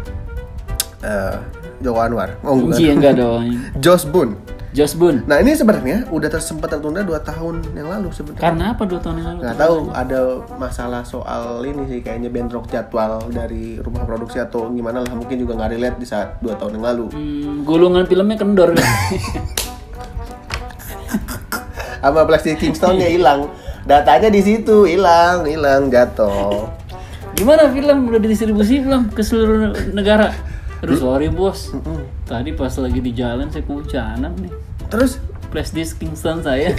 uh, 1.03 1.37
Joko 1.83 2.01
Anwar. 2.01 2.39
Oh 2.41 2.55
bukan. 2.55 2.79
Iya 2.79 2.93
enggak 2.95 3.15
dong. 3.19 3.43
Josh 3.83 4.07
Boone. 4.07 4.46
Josh 4.77 4.93
Boone. 4.93 5.25
Nah 5.25 5.41
ini 5.41 5.57
sebenarnya 5.57 6.05
udah 6.13 6.29
tersempat 6.29 6.69
tertunda 6.69 7.01
2 7.01 7.17
tahun 7.25 7.65
yang 7.73 7.89
lalu 7.89 8.13
sebenarnya. 8.13 8.45
Karena 8.45 8.65
apa 8.77 8.85
dua 8.85 9.01
tahun 9.01 9.17
yang 9.25 9.29
lalu? 9.33 9.39
nggak 9.41 9.57
tahu 9.57 9.77
ada 9.97 10.21
masalah 10.61 11.01
soal 11.01 11.65
ini 11.65 11.89
sih 11.89 12.05
kayaknya 12.05 12.29
bentrok 12.29 12.69
jadwal 12.69 13.25
dari 13.33 13.81
rumah 13.81 14.05
produksi 14.05 14.37
atau 14.37 14.69
gimana 14.69 15.01
lah 15.01 15.17
mungkin 15.17 15.41
juga 15.41 15.57
nggak 15.57 15.71
relate 15.73 15.97
di 15.97 16.05
saat 16.05 16.37
dua 16.45 16.61
tahun 16.61 16.77
yang 16.77 16.85
lalu 16.93 17.07
Hmm, 17.09 17.65
gulungan 17.65 18.05
filmnya 18.05 18.37
kendor. 18.37 18.77
sama 22.07 22.23
plastik 22.23 22.63
Kingstonnya 22.63 23.11
hilang. 23.11 23.51
Datanya 23.83 24.31
di 24.31 24.39
situ 24.39 24.87
hilang, 24.87 25.43
hilang 25.43 25.91
jatuh. 25.91 26.71
Gimana 27.35 27.67
film 27.75 28.13
udah 28.13 28.21
didistribusi 28.23 28.79
belum 28.85 29.11
ke 29.11 29.23
seluruh 29.27 29.75
negara? 29.91 30.31
Aduh 30.87 31.03
sorry 31.03 31.27
bos, 31.27 31.75
tadi 32.31 32.55
pas 32.55 32.71
lagi 32.79 33.03
di 33.03 33.11
jalan 33.11 33.51
saya 33.51 33.67
kehujanan 33.67 34.39
nih. 34.39 34.55
Terus? 34.87 35.19
Flash 35.51 35.75
disk 35.75 35.99
Kingston 35.99 36.47
saya. 36.47 36.71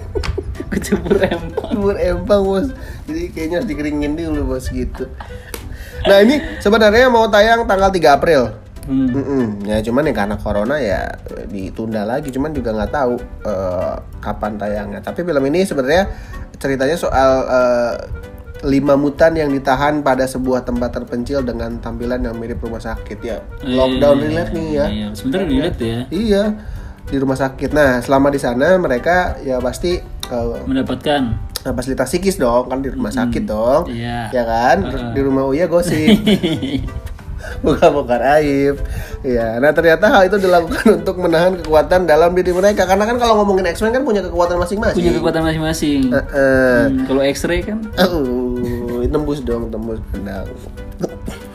Kecebur 0.74 1.14
empang. 1.22 1.78
Bubur 1.78 1.94
empang 1.94 2.42
bos. 2.42 2.74
Jadi 3.06 3.30
kayaknya 3.30 3.62
harus 3.62 3.68
dikeringin 3.70 4.18
dulu 4.18 4.50
bos 4.50 4.66
gitu. 4.66 5.06
Nah 6.10 6.18
ini 6.26 6.42
sebenarnya 6.58 7.06
mau 7.06 7.30
tayang 7.30 7.62
tanggal 7.70 7.94
3 7.94 8.18
April. 8.18 8.50
Hmm. 8.90 9.14
Mm-mm. 9.14 9.46
Ya 9.62 9.78
cuman 9.78 10.10
ya 10.10 10.14
karena 10.14 10.36
corona 10.42 10.82
ya 10.82 11.06
ditunda 11.46 12.02
lagi. 12.02 12.34
Cuman 12.34 12.50
juga 12.50 12.74
nggak 12.74 12.90
tahu 12.90 13.14
eh, 13.46 13.94
kapan 14.18 14.58
tayangnya. 14.58 15.00
Tapi 15.06 15.22
film 15.22 15.44
ini 15.46 15.62
sebenarnya 15.62 16.10
ceritanya 16.58 16.98
soal 16.98 17.30
eh, 17.46 17.94
lima 18.64 18.96
mutan 18.96 19.36
yang 19.36 19.52
ditahan 19.52 20.00
pada 20.00 20.24
sebuah 20.24 20.64
tempat 20.64 20.96
terpencil 20.96 21.44
dengan 21.44 21.76
tampilan 21.82 22.24
yang 22.24 22.36
mirip 22.40 22.62
rumah 22.64 22.80
sakit 22.80 23.18
ya. 23.20 23.44
Lockdown 23.60 24.16
relate 24.22 24.52
nih 24.56 24.68
ya. 24.72 24.86
Iya, 24.88 25.06
sebenarnya 25.12 25.46
relate 25.48 25.80
ya. 25.82 26.00
Iya 26.08 26.44
di 27.06 27.16
rumah 27.22 27.38
sakit. 27.38 27.70
Nah 27.70 28.02
selama 28.02 28.28
di 28.34 28.40
sana 28.42 28.76
mereka 28.78 29.38
ya 29.42 29.62
pasti 29.62 29.98
eh, 30.02 30.62
Mendapatkan. 30.66 31.22
Nah, 31.66 31.74
fasilitas 31.74 32.06
psikis 32.14 32.38
dong 32.38 32.70
kan 32.70 32.78
di 32.78 32.94
rumah 32.94 33.10
sakit 33.10 33.42
dong. 33.42 33.90
Iya. 33.90 34.30
ya 34.30 34.42
kan? 34.46 34.76
Di 35.14 35.20
rumah 35.22 35.46
Uya 35.50 35.66
gosip. 35.66 36.14
Bukan 37.64 37.88
bongkar 37.94 38.22
aib. 38.38 38.78
Ya 39.22 39.58
nah 39.62 39.70
ternyata 39.70 40.10
hal 40.10 40.26
itu 40.26 40.38
dilakukan 40.38 41.02
untuk 41.02 41.18
menahan 41.18 41.58
kekuatan 41.58 42.06
dalam 42.06 42.34
diri 42.34 42.54
mereka. 42.54 42.86
Karena 42.86 43.06
kan 43.06 43.18
kalau 43.18 43.42
ngomongin 43.42 43.70
X-Men 43.70 43.94
kan 43.94 44.02
punya 44.06 44.22
kekuatan 44.22 44.58
masing-masing. 44.62 45.02
Punya 45.02 45.12
kekuatan 45.18 45.42
masing-masing. 45.42 46.00
Heeh. 46.10 46.78
Hmm, 46.90 47.06
kalau 47.06 47.22
X-ray 47.22 47.60
kan? 47.66 47.82
Uh, 47.98 48.45
tembus 49.08 49.38
dong 49.40 49.68
tembus 49.68 49.98
pedang 50.10 50.46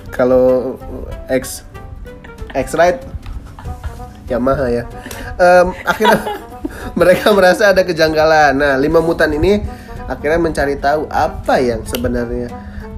kalau 0.09 0.75
X 1.27 1.63
X 2.51 2.73
right 2.73 2.99
Yamaha 4.27 4.67
ya 4.67 4.83
Em, 5.35 5.67
akhirnya 5.83 6.19
mereka 6.99 7.31
merasa 7.31 7.71
ada 7.71 7.81
kejanggalan 7.81 8.53
nah 8.53 8.75
lima 8.75 8.99
mutan 8.99 9.31
ini 9.31 9.63
akhirnya 10.05 10.37
mencari 10.37 10.75
tahu 10.75 11.07
apa 11.07 11.55
yang 11.57 11.81
sebenarnya 11.83 12.51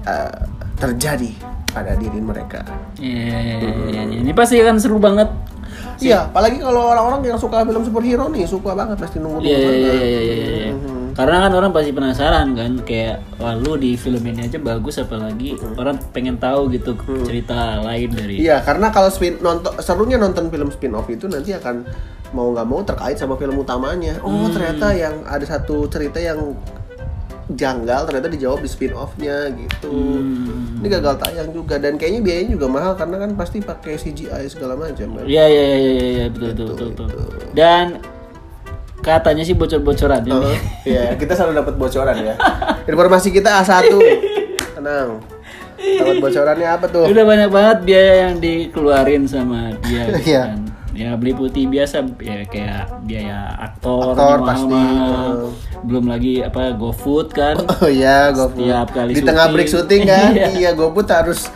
eh, 0.03 0.33
terjadi 0.75 1.31
pada 1.69 1.93
diri 1.95 2.19
mereka 2.19 2.65
Iya, 2.97 3.37
iya, 3.39 3.55
iya, 3.63 4.01
iya. 4.05 4.19
ini 4.19 4.31
pasti 4.31 4.59
akan 4.59 4.77
seru 4.77 4.97
banget. 4.97 5.29
iya 6.01 6.25
apalagi 6.27 6.59
kalau 6.59 6.89
orang-orang 6.91 7.21
yang 7.23 7.39
suka 7.39 7.63
film 7.63 7.85
superhero 7.85 8.27
nih 8.27 8.43
suka 8.43 8.75
banget 8.75 8.97
pasti 8.99 9.17
nunggu 9.21 9.39
nunggu 9.39 9.47
iya, 9.47 9.57
iya, 9.71 9.93
iya, 9.93 10.19
iya. 10.19 10.62
Karena 11.13 11.45
kan 11.45 11.51
orang 11.53 11.69
pasti 11.69 11.93
penasaran 11.93 12.57
kan 12.57 12.71
kayak 12.81 13.21
wah 13.37 13.53
lu 13.53 13.77
di 13.77 13.93
film 13.93 14.25
ini 14.25 14.49
aja 14.49 14.57
bagus 14.57 14.97
apalagi 14.97 15.53
orang 15.77 16.01
pengen 16.09 16.41
tahu 16.41 16.73
gitu 16.73 16.97
cerita 17.21 17.77
lain 17.85 18.09
dari 18.09 18.41
Iya, 18.41 18.65
karena 18.65 18.89
kalau 18.89 19.13
spin 19.13 19.37
nonton 19.37 19.77
serunya 19.77 20.17
nonton 20.17 20.49
film 20.49 20.73
spin 20.73 20.97
off 20.97 21.05
itu 21.13 21.29
nanti 21.29 21.53
akan 21.53 21.85
mau 22.33 22.49
nggak 22.49 22.65
mau 22.65 22.81
terkait 22.81 23.21
sama 23.21 23.37
film 23.37 23.61
utamanya. 23.61 24.17
Oh, 24.25 24.49
ternyata 24.49 24.89
yang 24.97 25.21
ada 25.29 25.45
satu 25.45 25.85
cerita 25.85 26.17
yang 26.17 26.57
janggal 27.53 28.07
ternyata 28.07 28.31
dijawab 28.31 28.63
di 28.63 28.69
spin 28.71 28.95
offnya 28.95 29.51
gitu. 29.53 29.93
Ini 30.79 30.87
gagal 30.99 31.19
tayang 31.19 31.49
juga 31.51 31.75
dan 31.77 31.99
kayaknya 31.99 32.21
biayanya 32.23 32.51
juga 32.55 32.67
mahal 32.71 32.93
karena 32.97 33.21
kan 33.21 33.31
pasti 33.35 33.59
pakai 33.59 33.99
CGI 33.99 34.47
segala 34.49 34.73
macam. 34.79 35.07
kan. 35.19 35.23
Iya, 35.27 35.45
iya, 35.45 35.63
iya, 35.63 35.77
iya, 35.77 36.07
iya, 36.09 36.25
betul, 36.31 36.55
betul, 36.55 36.89
betul, 36.95 37.05
betul. 37.11 37.51
Dan 37.53 37.85
katanya 39.03 39.43
sih 39.43 39.53
bocor-bocoran 39.53 40.23
ini. 40.23 40.31
Oh, 40.33 40.55
Iya, 40.83 41.13
kita 41.19 41.35
selalu 41.35 41.59
dapat 41.59 41.75
bocoran 41.75 42.15
ya. 42.17 42.35
Informasi 42.83 43.29
kita 43.29 43.59
A1. 43.59 43.91
Tenang. 44.73 45.19
Dapat 45.75 46.15
bocorannya 46.17 46.67
apa 46.69 46.85
tuh? 46.87 47.05
Udah 47.05 47.23
banyak 47.23 47.49
banget 47.49 47.77
biaya 47.83 48.13
yang 48.23 48.39
dikeluarin 48.39 49.27
sama 49.27 49.75
dia 49.83 50.07
gitu 50.09 50.19
Iya. 50.31 50.43
kan. 50.47 50.59
Ya 50.93 51.09
beli 51.17 51.33
putih 51.33 51.65
biasa 51.65 52.05
ya 52.15 52.45
kayak 52.45 53.01
biaya 53.03 53.49
aktor, 53.59 54.13
Aktor 54.13 54.45
pasti. 54.45 54.77
Belum 55.83 56.05
lagi 56.05 56.39
apa 56.39 56.71
GoFood 56.71 57.33
kan. 57.33 57.55
Oh 57.81 57.89
iya, 57.89 58.29
GoFood. 58.29 58.61
Setiap 58.63 58.87
kali 58.93 59.11
Di 59.11 59.21
tengah 59.21 59.43
syuting. 59.43 59.53
break 59.53 59.69
syuting 59.69 60.01
kan? 60.05 60.29
Iya. 60.31 60.47
iya, 60.53 60.69
GoFood 60.71 61.09
harus 61.09 61.49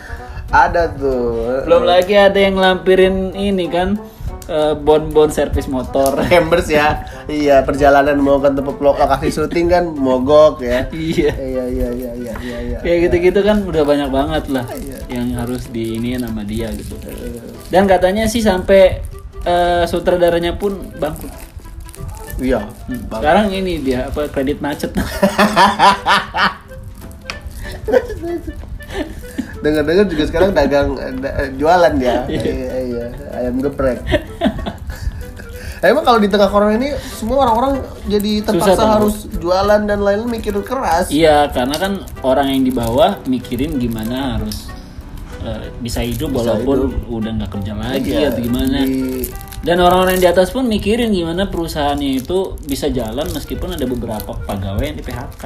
ada 0.48 0.90
tuh. 0.90 1.62
Belum 1.64 1.84
lagi 1.84 2.12
ada 2.12 2.34
yang 2.36 2.56
lampirin 2.56 3.30
ini 3.32 3.70
kan 3.70 3.94
bon-bon 4.80 5.28
servis 5.28 5.68
motor. 5.68 6.16
Hammers 6.32 6.68
ya. 6.72 7.04
Iya, 7.28 7.62
perjalanan 7.62 8.16
mau 8.16 8.40
ke 8.40 8.48
tempat 8.48 8.76
lo- 8.80 8.96
lokasi 8.96 9.28
syuting 9.28 9.68
kan 9.68 9.84
mogok 9.92 10.64
ya. 10.64 10.88
iya. 10.90 11.32
Iya, 11.36 11.64
iya, 11.68 11.88
iya, 11.92 12.10
iya, 12.16 12.32
iya, 12.40 12.58
iya. 12.64 12.78
Kayak 12.80 12.98
gitu-gitu 13.08 13.40
kan 13.44 13.60
udah 13.62 13.82
banyak 13.84 14.08
banget 14.08 14.44
lah 14.48 14.64
yang 15.12 15.36
harus 15.36 15.68
diiniin 15.68 16.24
sama 16.24 16.42
dia 16.48 16.72
gitu. 16.72 16.96
Dan 17.68 17.84
katanya 17.84 18.24
sih 18.24 18.40
sampai 18.40 19.04
eh, 19.44 19.84
sutradaranya 19.84 20.56
pun 20.56 20.92
bangkrut. 20.96 21.32
Iya. 22.40 22.64
Sekarang 23.12 23.52
ini 23.52 23.82
dia 23.82 24.08
apa 24.08 24.30
kredit 24.32 24.64
macet. 24.64 24.94
Dengar-dengar 29.58 30.06
juga 30.06 30.24
sekarang 30.24 30.50
dagang 30.52 30.88
da- 31.18 31.50
jualan 31.52 31.94
ya. 31.96 32.26
Iya, 32.30 32.78
iya, 32.80 33.06
ayam 33.32 33.58
geprek. 33.58 33.98
Emang 35.80 36.02
kalau 36.02 36.18
di 36.18 36.26
tengah 36.26 36.50
corona 36.50 36.74
ini 36.74 36.90
semua 37.08 37.46
orang-orang 37.46 37.78
jadi 38.04 38.42
terpaksa 38.42 38.74
Susah, 38.74 38.88
harus 38.92 39.16
jualan 39.32 39.80
dan 39.80 39.98
lain-lain 40.00 40.26
mikir 40.28 40.50
keras. 40.60 41.06
iya, 41.08 41.46
karena 41.46 41.74
kan 41.74 41.92
orang 42.20 42.50
yang 42.50 42.62
di 42.62 42.72
bawah 42.72 43.22
mikirin 43.24 43.78
gimana 43.78 44.34
harus 44.34 44.66
eh, 45.38 45.70
bisa 45.78 46.02
hidup 46.02 46.34
walaupun 46.34 46.98
udah 47.06 47.30
nggak 47.32 47.50
kerja 47.52 47.72
lagi 47.72 48.10
Iya, 48.10 48.26
atau 48.28 48.42
gimana. 48.42 48.78
di- 48.82 49.30
Dan 49.58 49.82
orang-orang 49.82 50.16
yang 50.16 50.22
di 50.22 50.30
atas 50.30 50.54
pun 50.54 50.70
mikirin 50.70 51.10
gimana 51.10 51.50
perusahaannya 51.50 52.22
itu 52.22 52.54
bisa 52.62 52.86
jalan 52.94 53.26
meskipun 53.34 53.74
ada 53.74 53.84
beberapa 53.90 54.32
pegawai 54.46 54.84
yang 54.86 54.96
di 54.96 55.04
PHK. 55.04 55.42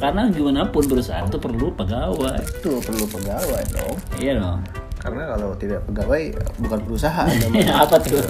Karena 0.00 0.32
gimana 0.32 0.66
pun 0.72 0.88
perusahaan 0.88 1.28
itu 1.28 1.36
perlu 1.36 1.68
pegawai. 1.76 2.40
Tuh 2.64 2.80
perlu 2.80 3.04
pegawai 3.06 3.62
dong. 3.76 3.96
Iya 4.16 4.40
dong. 4.40 4.58
Karena 5.02 5.34
kalau 5.34 5.50
tidak 5.58 5.82
pegawai 5.90 6.22
bukan 6.62 6.78
perusahaan. 6.86 7.28
Apa 7.84 7.96
tuh? 8.00 8.22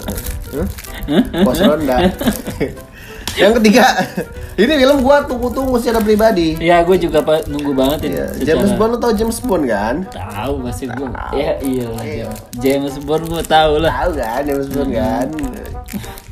Bos 1.47 1.61
ronda. 1.61 1.97
Yang 3.41 3.53
ketiga, 3.61 3.85
ini 4.53 4.73
film 4.77 5.01
gua 5.01 5.25
tunggu-tunggu 5.25 5.81
secara 5.81 5.99
pribadi. 5.99 6.61
Ya 6.61 6.85
gue 6.85 6.97
juga 6.97 7.21
pak 7.21 7.49
nunggu 7.49 7.73
banget 7.73 7.99
ini. 8.05 8.15
Iya, 8.15 8.27
secara- 8.31 8.47
James 8.61 8.73
Bond 8.77 8.91
lo 8.93 8.99
tau 8.99 9.13
James 9.13 9.39
Bond 9.41 9.65
kan? 9.65 9.95
Tahu 10.07 10.53
pasti 10.63 10.85
gue. 10.87 11.09
Ya 11.33 11.53
iya 11.59 11.85
lah. 11.89 12.05
James 12.61 12.95
Bond 13.01 13.25
gue 13.27 13.43
tahu 13.43 13.73
lah. 13.81 13.93
Tahu 13.95 14.11
kan 14.15 14.43
James 14.45 14.69
Bond 14.69 14.91
kan? 14.93 15.27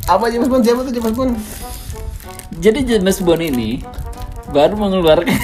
Apa 0.05 0.25
James 0.29 0.49
Bond? 0.49 0.63
Siapa 0.63 0.81
tuh 0.83 0.93
James 0.93 1.15
Bond? 1.15 1.33
Jadi 2.61 2.79
James 2.85 3.19
Bond 3.19 3.41
ini 3.41 3.81
baru 4.51 4.75
mengeluarkan 4.77 5.31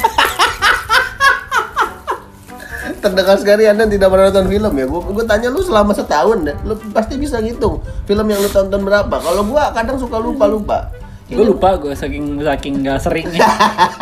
Terdengar 2.96 3.38
sekali 3.38 3.62
Anda 3.64 3.86
tidak 3.86 4.10
pernah 4.10 4.28
nonton 4.28 4.48
film 4.48 4.72
ya. 4.74 4.84
Gua, 4.84 5.00
gua 5.00 5.24
tanya 5.24 5.46
lu 5.46 5.62
selama 5.62 5.94
setahun 5.94 6.42
deh. 6.42 6.56
Lu 6.60 6.74
pasti 6.90 7.14
bisa 7.14 7.38
ngitung 7.38 7.78
film 8.02 8.26
yang 8.26 8.36
lu 8.36 8.50
tonton 8.50 8.82
berapa. 8.82 9.10
Kalau 9.12 9.46
gua 9.46 9.70
kadang 9.70 9.94
suka 9.94 10.18
lupa-lupa. 10.18 10.90
Gue 11.26 11.42
lupa 11.42 11.74
gue 11.74 11.90
saking 11.90 12.38
saking 12.38 12.74
nggak 12.80 12.98
seringnya. 13.02 13.42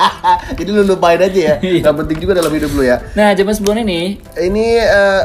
Jadi 0.58 0.68
lu 0.68 0.84
lupain 0.84 1.16
aja 1.16 1.40
ya. 1.52 1.54
Iya. 1.56 1.80
Gak 1.82 1.96
penting 2.04 2.18
juga 2.20 2.36
dalam 2.36 2.52
hidup 2.52 2.70
lu 2.70 2.84
ya. 2.84 3.00
Nah 3.12 3.32
James 3.32 3.58
Bond 3.58 3.80
ini 3.80 4.20
Ini 4.36 4.66
eh, 4.78 5.22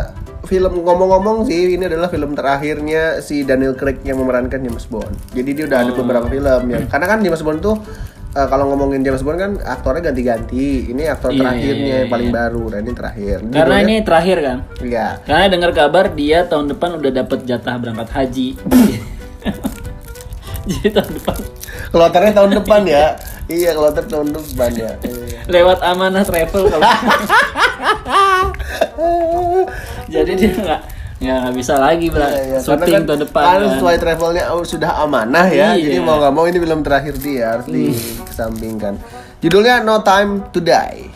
film 0.48 0.80
ngomong-ngomong 0.80 1.44
sih 1.44 1.76
ini 1.76 1.84
adalah 1.84 2.08
film 2.08 2.32
terakhirnya 2.34 3.20
si 3.20 3.44
Daniel 3.44 3.76
Craig 3.76 4.00
yang 4.02 4.16
memerankan 4.18 4.58
James 4.58 4.88
Bond. 4.88 5.12
Jadi 5.36 5.50
dia 5.52 5.66
udah 5.68 5.80
ada 5.84 5.92
beberapa 5.92 6.26
film 6.26 6.62
ya. 6.68 6.80
Karena 6.88 7.06
kan 7.06 7.20
James 7.20 7.44
Bond 7.44 7.60
tuh 7.60 7.76
eh, 8.32 8.48
kalau 8.48 8.72
ngomongin 8.72 9.04
James 9.04 9.20
Bond 9.20 9.36
kan 9.38 9.52
aktornya 9.60 10.08
ganti-ganti. 10.08 10.88
Ini 10.88 11.04
aktor 11.12 11.36
Iya, 11.36 11.40
terakhirnya 11.44 11.84
iya, 11.84 11.98
yang 12.08 12.12
paling 12.16 12.30
baru. 12.32 12.64
Nah, 12.72 12.80
ini 12.80 12.92
terakhir. 12.96 13.38
karena 13.44 13.52
Judulnya- 13.60 13.84
ini 13.84 13.96
terakhir 14.08 14.38
kan. 14.40 14.58
Iya. 14.80 15.08
Karena 15.28 15.46
dengar 15.52 15.72
kabar 15.76 16.06
dia 16.16 16.48
tahun 16.48 16.72
depan 16.72 16.96
udah 16.96 17.12
dapet 17.12 17.40
jatah 17.44 17.76
berangkat 17.76 18.08
haji. 18.08 18.48
Jadi 20.68 20.90
tahun 20.92 21.12
depan 21.22 21.38
Kelotarnya 21.90 22.32
tahun 22.36 22.52
depan 22.62 22.82
ya. 22.86 23.06
Iya, 23.50 23.74
kelotar 23.74 24.06
tahun 24.06 24.30
depan 24.30 24.72
ya. 24.78 24.92
Lewat 25.54 25.82
amanah 25.82 26.22
travel 26.22 26.70
kalau. 26.70 26.86
Jadi 30.14 30.32
dia 30.38 30.54
nggak 30.54 30.82
nggak 31.20 31.38
nggak 31.44 31.56
bisa 31.58 31.74
lagi 31.76 32.08
iya. 32.08 32.16
Karena 32.16 32.60
syuting 32.64 32.96
kan, 32.96 33.04
tahun 33.10 33.22
depan. 33.28 33.44
kan 33.44 33.58
kan. 33.60 33.70
sesuai 33.76 33.96
travelnya 34.00 34.44
oh, 34.54 34.62
sudah 34.62 34.92
amanah 35.02 35.48
ya. 35.50 35.74
Iya. 35.74 35.98
Jadi 35.98 35.98
mau 36.06 36.22
nggak 36.22 36.34
mau 36.34 36.46
ini 36.46 36.58
film 36.62 36.80
terakhir 36.86 37.16
dia 37.18 37.58
harus 37.58 37.68
dikesampingkan. 37.68 38.94
Judulnya 39.42 39.82
No 39.82 40.06
Time 40.06 40.54
to 40.54 40.62
Die. 40.62 41.10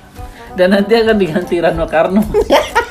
Dan 0.53 0.73
nanti 0.73 0.93
akan 0.97 1.17
diganti 1.17 1.55
Rano 1.61 1.85
Karno. 1.85 2.21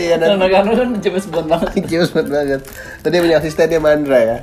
Iya, 0.00 0.14
dan 0.16 0.40
Rano 0.40 0.46
Karno 0.48 0.72
kan 0.72 0.88
James 0.98 1.26
Bond 1.28 1.46
banget. 1.46 1.68
James 1.90 2.08
Bond 2.08 2.28
banget. 2.28 2.60
Tadi 3.00 3.14
punya 3.16 3.36
asistennya 3.36 3.78
Mandra 3.78 4.18
ya. 4.18 4.36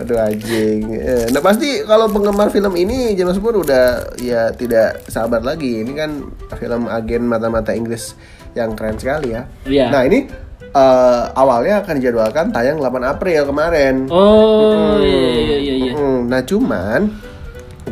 Aduh 0.00 0.16
anjing. 0.16 0.88
Eh, 0.88 1.28
Nah 1.28 1.38
pasti 1.38 1.84
kalau 1.84 2.08
penggemar 2.08 2.48
film 2.48 2.72
ini 2.74 3.12
James 3.12 3.36
Bond 3.36 3.60
udah 3.60 4.16
ya 4.16 4.48
tidak 4.50 5.04
sabar 5.06 5.44
lagi. 5.44 5.84
Ini 5.84 5.92
kan 5.92 6.10
film 6.56 6.88
agen 6.88 7.28
mata-mata 7.28 7.70
Inggris 7.70 8.16
yang 8.52 8.72
keren 8.72 8.96
sekali 8.96 9.36
ya. 9.36 9.44
Iya. 9.68 9.92
Nah 9.92 10.02
ini 10.02 10.24
eh, 10.72 11.22
awalnya 11.36 11.84
akan 11.84 11.94
dijadwalkan 12.00 12.46
tayang 12.50 12.80
8 12.80 12.88
April 13.04 13.40
kemarin. 13.44 13.94
Oh 14.08 14.96
iya 14.96 15.28
iya 15.28 15.56
iya 15.58 15.74
iya. 15.76 15.92
Mm, 15.92 16.20
Nah 16.26 16.40
cuman 16.40 17.00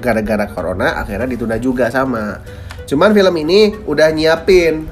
gara-gara 0.00 0.48
corona 0.48 0.96
akhirnya 0.96 1.28
ditunda 1.28 1.60
juga 1.60 1.92
sama. 1.92 2.40
Cuman 2.90 3.14
film 3.14 3.34
ini 3.38 3.70
udah 3.86 4.10
nyiapin 4.10 4.90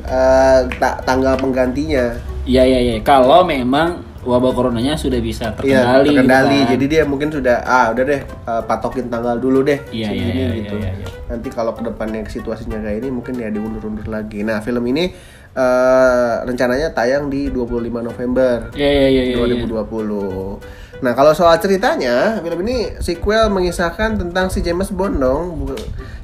ta- 0.79 1.03
tanggal 1.03 1.35
penggantinya. 1.35 2.15
Iya 2.47 2.63
iya 2.63 2.79
iya. 2.79 2.95
Kalau 3.03 3.43
memang 3.43 4.07
wabah 4.23 4.53
coronanya 4.53 4.95
sudah 4.95 5.19
bisa 5.19 5.51
Iya, 5.59 5.83
terkendali. 5.83 6.07
terkendali. 6.15 6.47
gitu 6.55 6.63
kan. 6.63 6.73
Jadi 6.79 6.85
dia 6.87 7.03
mungkin 7.03 7.29
sudah 7.35 7.57
ah 7.67 7.91
udah 7.91 8.05
deh 8.07 8.21
eh, 8.23 8.63
patokin 8.63 9.11
tanggal 9.11 9.37
dulu 9.37 9.67
deh. 9.67 9.83
Iya, 9.91 10.15
iya, 10.15 10.27
iya, 10.31 10.47
gitu. 10.55 10.75
iya, 10.79 10.91
iya. 10.95 11.07
Nanti 11.27 11.49
kalau 11.51 11.75
ke 11.75 11.83
depannya 11.83 12.23
situasinya 12.25 12.79
kayak 12.79 13.03
ini 13.03 13.09
mungkin 13.11 13.35
ya 13.35 13.51
diundur-undur 13.51 14.07
lagi. 14.07 14.47
Nah 14.47 14.63
film 14.63 14.87
ini 14.87 15.11
eh, 15.53 16.35
rencananya 16.45 16.95
tayang 16.95 17.27
di 17.27 17.51
25 17.51 17.83
November 17.99 18.71
Iya 18.79 18.91
iya 18.95 19.07
iya 19.11 19.23
iya. 19.35 19.59
2020. 19.59 20.87
Nah 20.99 21.13
kalau 21.15 21.31
soal 21.31 21.55
ceritanya 21.63 22.43
film 22.43 22.59
ini 22.67 22.99
sequel 22.99 23.47
mengisahkan 23.51 24.19
tentang 24.19 24.51
si 24.51 24.59
James 24.65 24.91
Bond 24.91 25.23
dong 25.23 25.71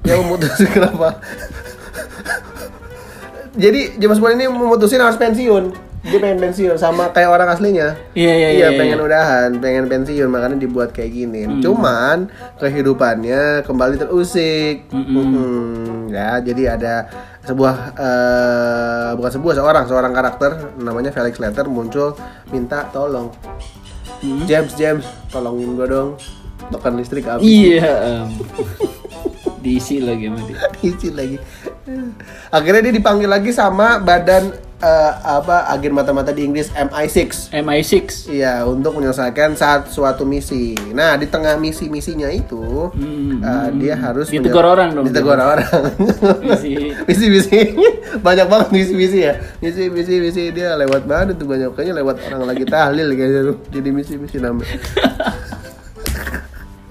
yang 0.03 0.27
memutuskan 0.27 0.69
kenapa. 0.77 1.23
Jadi 3.55 3.95
James 4.03 4.19
Bond 4.19 4.35
ini 4.35 4.51
memutusin 4.51 4.99
harus 4.99 5.15
pensiun. 5.15 5.95
Dia 6.05 6.21
pengen 6.21 6.37
pensiun 6.37 6.77
sama 6.77 7.09
kayak 7.17 7.33
orang 7.33 7.49
aslinya. 7.49 7.97
Iya, 8.13 8.33
iya, 8.37 8.49
iya, 8.53 8.69
pengen 8.77 9.01
iya. 9.01 9.07
udahan, 9.09 9.51
pengen 9.57 9.89
pensiun 9.89 10.29
makanya 10.29 10.61
dibuat 10.61 10.93
kayak 10.93 11.17
gini. 11.17 11.49
Cuman 11.65 12.29
kehidupannya 12.61 13.65
kembali 13.65 13.97
terusik. 13.97 14.85
Mm-mm. 14.93 16.13
Ya, 16.13 16.45
jadi 16.45 16.77
ada 16.77 17.09
sebuah 17.49 17.97
eh, 17.97 19.11
bukan 19.17 19.33
sebuah 19.33 19.55
seorang 19.57 19.85
seorang 19.89 20.13
karakter 20.13 20.77
namanya 20.77 21.09
Felix 21.09 21.41
Letter 21.41 21.73
muncul 21.73 22.13
minta 22.53 22.85
tolong. 22.93 23.33
James 24.49 24.73
James 24.75 25.05
tolongin 25.29 25.77
gua 25.77 25.87
dong. 25.87 26.11
Token 26.73 26.97
listrik 26.97 27.29
habis. 27.29 27.45
Iya. 27.45 27.93
em. 28.25 28.29
Diisi 29.61 30.01
lagi 30.01 30.29
sama 30.29 30.41
dia. 30.49 30.59
Isi 30.89 31.09
lagi. 31.13 31.37
Akhirnya 32.49 32.89
dia 32.89 32.95
dipanggil 32.97 33.29
lagi 33.29 33.53
sama 33.53 34.01
badan 34.01 34.53
eh, 34.81 35.13
apa 35.23 35.71
agen 35.71 35.95
mata-mata 35.95 36.35
di 36.35 36.47
Inggris 36.47 36.71
MI6. 36.75 37.53
MI6. 37.55 38.31
Iya, 38.31 38.67
untuk 38.67 38.99
menyelesaikan 38.99 39.55
saat 39.55 39.91
suatu 39.91 40.27
misi. 40.27 40.75
Nah, 40.95 41.15
di 41.15 41.27
tengah 41.31 41.55
misi-misinya 41.59 42.31
itu, 42.31 42.91
Hmm, 42.95 43.43
eh, 43.43 43.69
dia 43.79 43.95
harus 43.99 44.31
Ditegur 44.31 44.65
orang 44.67 44.95
dong. 44.95 45.05
Ditegur 45.07 45.39
orang. 45.39 45.69
Misi. 46.43 46.93
Misi-misi 47.09 47.61
banyak 48.21 48.47
banget 48.47 48.69
misi-misi 48.71 49.19
ya. 49.27 49.35
Misi-misi 49.59 50.15
misi 50.23 50.43
dia 50.55 50.79
lewat 50.79 51.07
banget 51.09 51.35
tuh 51.41 51.47
banyak 51.49 51.71
kayaknya 51.75 51.95
lewat 52.03 52.17
orang 52.31 52.43
lagi 52.47 52.65
tahlil 52.67 53.09
kayaknya 53.15 53.41
tuh. 53.53 53.57
Jadi 53.73 53.89
misi-misi 53.91 54.37
namanya. 54.39 54.79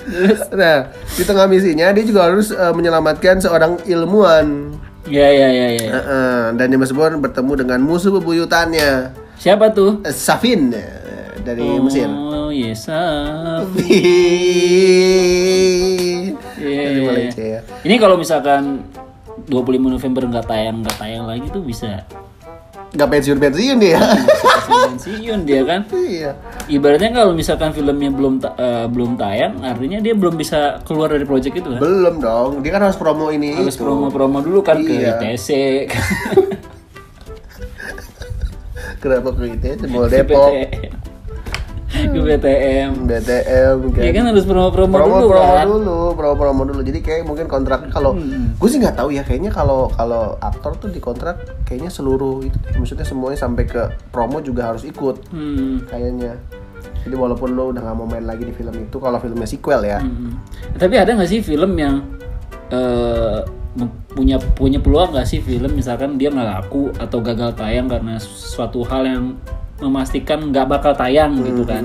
nah, 0.59 0.77
di 1.15 1.23
tengah 1.23 1.45
misinya 1.47 1.87
dia 1.95 2.03
juga 2.03 2.27
harus 2.27 2.51
eh, 2.51 2.73
menyelamatkan 2.73 3.39
seorang 3.39 3.79
ilmuwan. 3.87 4.77
Iya 5.03 5.27
iya 5.35 5.47
iya 5.51 5.67
iya. 5.75 5.89
Heeh, 5.91 6.41
dan 6.55 6.67
James 6.71 6.91
Bond 6.95 7.19
bertemu 7.19 7.51
dengan 7.67 7.79
musuh 7.83 8.11
bebuyutannya, 8.15 9.11
Siapa 9.35 9.75
tuh? 9.75 9.99
Safin 10.07 10.71
eh, 10.71 11.35
dari 11.43 11.63
Mesir. 11.83 12.07
Oh 12.07 12.47
yes. 12.47 12.87
ah. 12.87 13.59
Iya, 16.63 16.79
Dari 16.87 16.99
iya, 17.03 17.03
Malaysia 17.03 17.43
iya. 17.43 17.59
ya. 17.59 17.83
Ini 17.83 17.95
kalau 17.99 18.15
misalkan 18.15 18.87
25 19.51 19.83
November 19.83 20.23
nggak 20.23 20.47
tayang 20.47 20.79
nggak 20.79 20.95
tayang 20.95 21.27
lagi 21.27 21.51
tuh 21.51 21.59
bisa 21.59 22.07
Gak 22.93 23.09
pensiun-pensiun 23.09 23.77
dia. 23.77 23.97
bisa 23.97 24.75
pensiun 24.85 25.39
dia 25.43 25.61
kan. 25.65 25.81
Iya. 25.89 26.31
Ibaratnya 26.67 27.09
kalau 27.11 27.33
misalkan 27.33 27.73
filmnya 27.73 28.07
belum 28.07 28.39
eh, 28.39 28.85
belum 28.85 29.17
tayang, 29.17 29.59
artinya 29.59 29.97
dia 29.97 30.13
belum 30.13 30.33
bisa 30.33 30.77
keluar 30.81 31.09
dari 31.09 31.23
project 31.23 31.55
itu 31.55 31.67
kan. 31.67 31.79
Belum 31.81 32.21
dong. 32.21 32.61
Dia 32.61 32.71
kan 32.71 32.81
harus 32.83 32.95
promo 32.95 33.27
ini 33.27 33.55
Harus 33.55 33.73
itu. 33.73 33.81
promo-promo 33.81 34.39
dulu 34.39 34.61
kan 34.61 34.77
Iya. 34.77 35.17
ke 35.17 35.33
ITC, 35.33 35.47
Kenapa 39.01 39.29
ke 39.35 39.43
ITC? 39.51 39.81
Ke 39.83 40.07
Depok, 40.07 40.47
ke 42.05 42.19
BTM. 42.19 42.91
BTM 43.05 43.75
kan. 43.91 44.01
Ya 44.01 44.11
kan 44.11 44.23
harus 44.27 44.43
promo-promo 44.43 44.91
promo 44.91 45.15
dulu 45.15 45.27
promo 45.29 45.53
kan. 45.53 45.65
dulu, 45.65 45.99
promo 46.13 46.35
promo 46.35 46.61
dulu. 46.65 46.81
Jadi 46.81 46.99
kayak 46.99 47.23
mungkin 47.23 47.45
kontrak 47.45 47.87
kalau 47.89 48.17
gue 48.57 48.69
sih 48.69 48.77
nggak 48.77 48.95
tahu 48.95 49.11
ya. 49.11 49.21
Kayaknya 49.21 49.51
kalau 49.51 49.87
kalau 49.89 50.35
aktor 50.39 50.75
tuh 50.75 50.89
dikontrak 50.89 51.37
kayaknya 51.63 51.87
seluruh 51.87 52.41
itu, 52.41 52.57
maksudnya 52.75 53.05
semuanya 53.05 53.39
sampai 53.39 53.63
ke 53.63 53.81
promo 54.09 54.39
juga 54.39 54.73
harus 54.73 54.83
ikut. 54.83 55.29
Hmm. 55.29 55.85
Kayaknya. 55.87 56.35
Jadi 57.03 57.15
walaupun 57.15 57.51
lo 57.51 57.71
udah 57.71 57.83
nggak 57.83 57.97
mau 57.99 58.07
main 58.07 58.23
lagi 58.23 58.43
di 58.43 58.55
film 58.55 58.71
itu, 58.73 58.95
kalau 58.95 59.19
filmnya 59.19 59.43
sequel 59.43 59.83
ya, 59.83 59.99
Hmm. 59.99 60.39
Tapi 60.75 60.95
ada 60.95 61.11
nggak 61.13 61.27
sih 61.27 61.39
film 61.39 61.75
yang 61.75 61.99
mem- 63.73 63.93
punya 64.13 64.37
punya 64.37 64.77
peluang 64.77 65.13
nggak 65.13 65.25
sih 65.25 65.41
film 65.41 65.73
misalkan 65.73 66.17
dia 66.17 66.29
nggak 66.29 66.45
laku 66.45 66.93
atau 66.95 67.19
gagal 67.19 67.57
tayang 67.57 67.89
karena 67.89 68.21
suatu 68.21 68.85
hal 68.85 69.03
yang 69.05 69.23
memastikan 69.83 70.39
nggak 70.45 70.65
bakal 70.65 70.93
tayang 70.93 71.35
Hmm, 71.35 71.45
gitu 71.45 71.63
kan. 71.63 71.83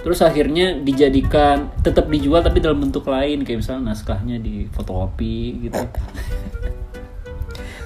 Terus 0.00 0.20
akhirnya 0.20 0.78
dijadikan 0.78 1.74
tetap 1.80 2.06
dijual 2.06 2.40
tapi 2.40 2.58
dalam 2.58 2.78
bentuk 2.78 3.04
lain 3.04 3.42
kayak 3.42 3.60
misalnya 3.60 3.90
naskahnya 3.90 4.38
di 4.38 4.70
fotokopi 4.70 5.36
gitu. 5.62 5.82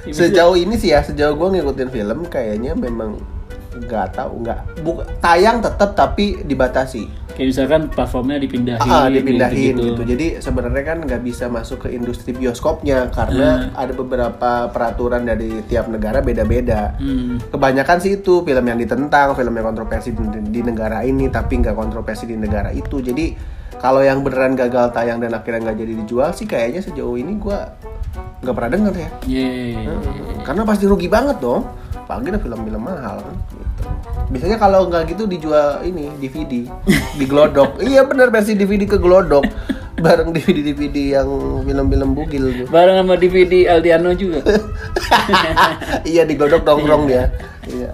Ya, 0.04 0.12
bisa- 0.12 0.28
Sejauh 0.28 0.52
ini 0.52 0.76
sih 0.76 0.92
ya, 0.92 1.00
sejauh 1.00 1.32
gue 1.32 1.48
ngikutin 1.50 1.88
film 1.88 2.28
kayaknya 2.28 2.76
memang 2.76 3.16
nggak 3.82 4.14
tahu 4.14 4.46
nggak. 4.46 4.60
Buk 4.86 5.02
tayang 5.18 5.58
tetap 5.58 5.98
tapi 5.98 6.42
dibatasi. 6.46 7.24
Kayak 7.34 7.48
misalkan 7.50 7.82
platformnya 7.90 8.38
dipindahin, 8.38 8.86
ah 8.86 9.10
dipindahin 9.10 9.74
gitu-gitu. 9.74 9.90
gitu. 9.90 10.02
Jadi 10.14 10.26
sebenarnya 10.38 10.84
kan 10.86 10.98
nggak 11.02 11.22
bisa 11.26 11.50
masuk 11.50 11.82
ke 11.86 11.88
industri 11.90 12.30
bioskopnya 12.30 13.10
karena 13.10 13.74
ada 13.74 13.90
beberapa 13.90 14.70
peraturan 14.70 15.26
dari 15.26 15.66
tiap 15.66 15.90
negara 15.90 16.22
beda-beda. 16.22 16.94
Hmm. 16.94 17.42
kebanyakan 17.50 17.98
sih 17.98 18.22
itu 18.22 18.46
film 18.46 18.64
yang 18.64 18.78
ditentang 18.78 19.34
film 19.34 19.50
yang 19.50 19.66
kontroversi 19.66 20.14
di, 20.14 20.22
di 20.46 20.60
negara 20.62 21.02
ini 21.02 21.26
tapi 21.26 21.58
nggak 21.58 21.74
kontroversi 21.74 22.30
di 22.30 22.38
negara 22.38 22.70
itu. 22.70 23.02
Jadi 23.02 23.34
kalau 23.82 24.00
yang 24.00 24.22
beneran 24.22 24.54
gagal 24.54 24.94
tayang 24.94 25.18
dan 25.18 25.34
akhirnya 25.34 25.70
nggak 25.70 25.78
jadi 25.82 25.92
dijual 26.06 26.30
sih 26.32 26.46
kayaknya 26.46 26.86
sejauh 26.86 27.18
ini 27.18 27.34
gua 27.34 27.74
nggak 28.46 28.54
pernah 28.54 28.70
denger 28.70 28.94
ya. 28.94 29.10
Iya, 29.26 29.48
iya, 29.50 29.78
iya. 29.82 29.94
karena 30.46 30.62
pasti 30.62 30.84
rugi 30.86 31.08
banget 31.10 31.42
dong 31.42 31.66
pagi 32.14 32.30
ada 32.30 32.38
film-film 32.38 32.82
mahal 32.86 33.18
kan 33.18 33.34
gitu. 33.34 33.84
biasanya 34.30 34.58
kalau 34.62 34.86
nggak 34.86 35.02
gitu 35.10 35.26
dijual 35.26 35.82
ini 35.82 36.06
DVD 36.22 36.70
di 37.18 37.24
glodok. 37.26 37.74
Iya 37.90 38.06
bener 38.06 38.30
versi 38.30 38.54
DVD 38.54 38.86
ke 38.86 39.02
glodok. 39.02 39.42
Bareng 39.98 40.30
DVD 40.30 40.62
DVD 40.62 41.18
yang 41.18 41.28
film-film 41.66 42.14
bugil 42.14 42.54
tuh. 42.54 42.66
Bareng 42.70 43.02
sama 43.02 43.18
DVD 43.18 43.66
Aldiano 43.66 44.14
juga. 44.14 44.46
iya 46.10 46.22
di 46.22 46.38
glodok 46.38 46.62
nongkrong 46.62 47.10
dia. 47.10 47.34
Iya. 47.66 47.90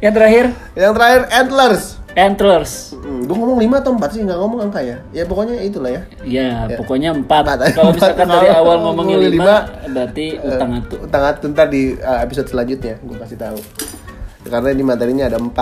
Yang 0.00 0.12
terakhir? 0.16 0.44
Yang 0.72 0.92
terakhir 0.96 1.22
Antlers 1.28 2.01
Antlers. 2.12 2.92
Hmm, 2.92 3.24
gue 3.24 3.32
ngomong 3.32 3.56
5 3.56 3.80
atau 3.80 3.96
4 3.96 4.12
sih, 4.12 4.20
nggak 4.22 4.36
ngomong 4.36 4.60
angka 4.68 4.84
ya 4.84 5.00
Ya 5.10 5.24
pokoknya 5.24 5.64
itulah 5.64 5.90
ya 5.90 6.02
Ya, 6.22 6.68
pokoknya 6.76 7.16
Empat. 7.16 7.48
empat. 7.48 7.72
Kalau 7.72 7.96
misalkan 7.96 8.28
dari 8.28 8.52
awal 8.52 8.76
ngomongnya 8.84 9.16
lima, 9.16 9.32
lima, 9.32 9.56
berarti 9.88 10.36
utang 10.36 10.70
atu. 10.76 10.94
Utang 11.00 11.24
atu 11.24 11.44
ntar 11.50 11.72
di 11.72 11.96
uh, 11.96 12.20
episode 12.20 12.44
selanjutnya 12.46 13.00
gue 13.00 13.16
kasih 13.16 13.40
tahu 13.40 13.56
Karena 14.44 14.68
ini 14.70 14.84
materinya 14.84 15.24
ada 15.32 15.40
4 15.40 15.48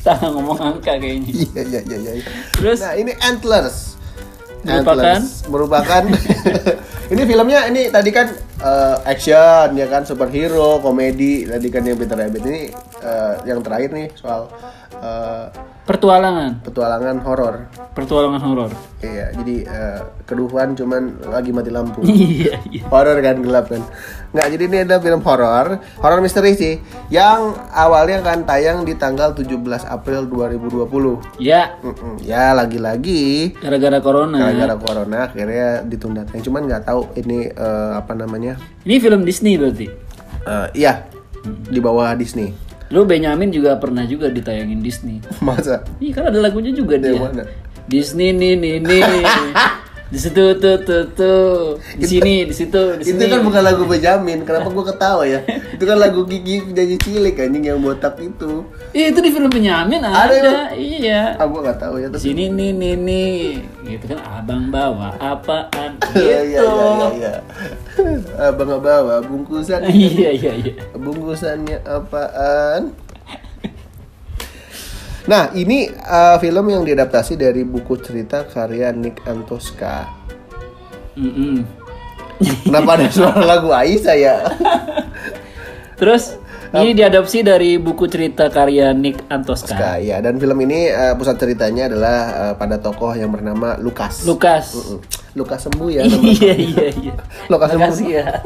Tangan 0.00 0.32
ngomong 0.32 0.56
angka 0.56 0.96
kayaknya. 0.96 1.28
Iya 1.28 1.60
iya 1.68 1.80
iya 1.84 2.12
iya. 2.16 2.24
Terus? 2.56 2.80
Nah, 2.80 2.96
ini 2.96 3.12
Antlers. 3.20 4.00
Merupakan? 4.60 4.96
Antlers. 4.96 5.44
merupakan 5.44 6.02
ini 7.10 7.22
filmnya 7.26 7.66
ini 7.66 7.90
tadi 7.90 8.10
kan 8.14 8.30
eh, 8.62 8.96
action 9.02 9.74
ya 9.74 9.86
kan 9.90 10.06
superhero, 10.06 10.78
komedi. 10.78 11.42
Tadi 11.42 11.66
kan 11.66 11.82
yang 11.82 11.98
Peter 11.98 12.14
Rabbit 12.14 12.42
ini 12.46 12.70
eh, 13.02 13.34
yang 13.50 13.58
terakhir 13.66 13.90
nih 13.90 14.08
soal 14.14 14.46
eh, 15.00 15.46
Pertualangan, 15.80 16.62
petualangan 16.62 17.18
horor. 17.20 17.66
pertualangan 17.90 18.38
horor. 18.40 18.70
Iya, 19.02 19.34
jadi 19.34 19.56
eh, 19.64 20.00
keduhan 20.22 20.72
cuman 20.72 21.18
lagi 21.26 21.50
mati 21.50 21.66
lampu. 21.68 21.98
Iya, 22.06 22.62
iya. 22.64 22.82
horor 22.86 23.18
kan 23.18 23.42
gelap 23.42 23.66
kan 23.66 23.82
nggak 24.30 24.46
jadi 24.48 24.64
ini 24.64 24.78
ada 24.84 24.96
film 24.96 25.18
horor 25.20 25.66
horor 25.98 26.22
misteri 26.22 26.54
sih 26.54 26.78
yang 27.10 27.50
awalnya 27.68 28.22
akan 28.22 28.46
tayang 28.46 28.86
di 28.86 28.94
tanggal 28.94 29.34
17 29.34 29.58
April 29.82 30.30
2020 30.30 31.42
Ya, 31.42 31.74
Mm-mm. 31.80 32.22
ya 32.22 32.54
lagi-lagi 32.54 33.58
gara-gara 33.58 33.98
corona. 33.98 34.38
gara-gara 34.38 34.76
corona 34.78 35.18
akhirnya 35.26 35.82
ditunda 35.82 36.22
yang 36.30 36.46
cuman 36.46 36.62
nggak 36.64 36.86
tahu 36.86 37.10
ini 37.16 37.50
eh, 37.50 37.92
apa 37.92 38.14
namanya 38.14 38.54
Ini 38.86 39.02
film 39.02 39.26
Disney 39.26 39.58
berarti. 39.58 39.90
Eh, 40.40 40.66
iya 40.78 41.10
di 41.66 41.82
bawah 41.82 42.14
Disney 42.14 42.54
Lu 42.90 43.06
Benyamin 43.06 43.54
juga 43.54 43.78
pernah 43.78 44.02
juga 44.02 44.26
ditayangin 44.26 44.82
Disney. 44.82 45.22
Masa? 45.38 45.86
Iya 46.02 46.10
kan 46.10 46.24
ada 46.34 46.42
lagunya 46.42 46.74
juga 46.74 46.98
dia. 46.98 47.14
Yang 47.14 47.22
mana? 47.22 47.42
Disney 47.86 48.34
nih 48.34 48.58
nih 48.58 48.76
nih. 48.82 49.00
di 50.10 50.18
situ 50.18 50.42
tuh 50.58 50.76
tuh 50.82 51.02
tuh. 51.14 51.78
Di 51.94 52.02
sini, 52.04 52.42
di 52.42 52.50
situ, 52.50 52.98
di 52.98 53.06
Itu 53.06 53.14
sini. 53.14 53.30
kan 53.30 53.40
bukan 53.40 53.62
lagu 53.62 53.86
Benjamin. 53.86 54.42
Kenapa 54.42 54.66
gua 54.68 54.84
ketawa 54.84 55.22
ya? 55.22 55.38
Itu 55.46 55.86
kan 55.86 55.96
lagu 55.96 56.26
Gigi 56.26 56.66
nyanyi 56.66 56.98
cilik 56.98 57.38
anjing 57.38 57.64
yang 57.64 57.78
botak 57.78 58.18
itu. 58.18 58.66
Iya, 58.90 59.14
itu 59.14 59.22
di 59.22 59.30
film 59.30 59.46
Benyamin 59.46 60.02
ada. 60.02 60.26
Ada? 60.26 60.56
Iya. 60.74 61.38
Ah 61.38 61.46
gua 61.46 61.62
nggak 61.62 61.78
tahu 61.78 61.94
ya 61.96 62.08
Di 62.10 62.18
tapi. 62.18 62.24
sini 62.26 62.44
nih 62.50 62.70
nih 62.74 62.94
nih. 62.98 63.38
Gitu 63.86 64.04
kan 64.10 64.18
abang 64.26 64.66
bawa 64.68 65.14
apaan 65.16 65.90
gitu. 66.02 66.18
Iya 66.18 66.38
iya 66.42 66.60
iya 66.60 67.08
iya. 67.14 67.32
Abang 68.36 68.82
bawa 68.82 69.22
bungkusan. 69.22 69.86
Iya 69.94 70.30
iya 70.32 70.52
iya. 70.58 70.72
Bungkusannya 70.92 71.86
apaan? 71.86 72.90
Nah, 75.28 75.52
ini 75.52 75.90
uh, 75.90 76.40
film 76.40 76.72
yang 76.72 76.82
diadaptasi 76.86 77.36
dari 77.36 77.66
buku 77.66 78.00
cerita 78.00 78.48
karya 78.48 78.94
Nick 78.94 79.20
Antoska. 79.28 80.08
Mm-mm. 81.18 81.66
Kenapa 82.64 82.96
ada 82.96 83.12
suara 83.12 83.44
lagu 83.44 83.68
Aisyah 83.68 84.16
ya? 84.16 84.36
Terus 86.00 86.40
ini 86.72 86.96
diadopsi 86.96 87.44
dari 87.44 87.76
buku 87.76 88.08
cerita 88.08 88.48
karya 88.48 88.96
Nick 88.96 89.28
Antoska. 89.28 89.76
Antoska, 89.76 89.92
ya. 90.00 90.24
Dan 90.24 90.40
film 90.40 90.56
ini 90.64 90.88
uh, 90.88 91.12
pusat 91.18 91.36
ceritanya 91.36 91.92
adalah 91.92 92.18
uh, 92.32 92.54
pada 92.56 92.80
tokoh 92.80 93.12
yang 93.12 93.28
bernama 93.28 93.76
Lukas. 93.76 94.24
Lukas. 94.24 94.72
Mm-mm. 94.72 95.19
Lukas 95.32 95.62
sembuh 95.62 95.88
ya. 95.88 96.02
nama- 96.02 96.26
Iya 96.26 96.52
iya 96.54 96.86
iya. 96.92 97.14
Lukas 97.46 97.70
sembuh. 97.70 97.94
Ya. 98.02 98.42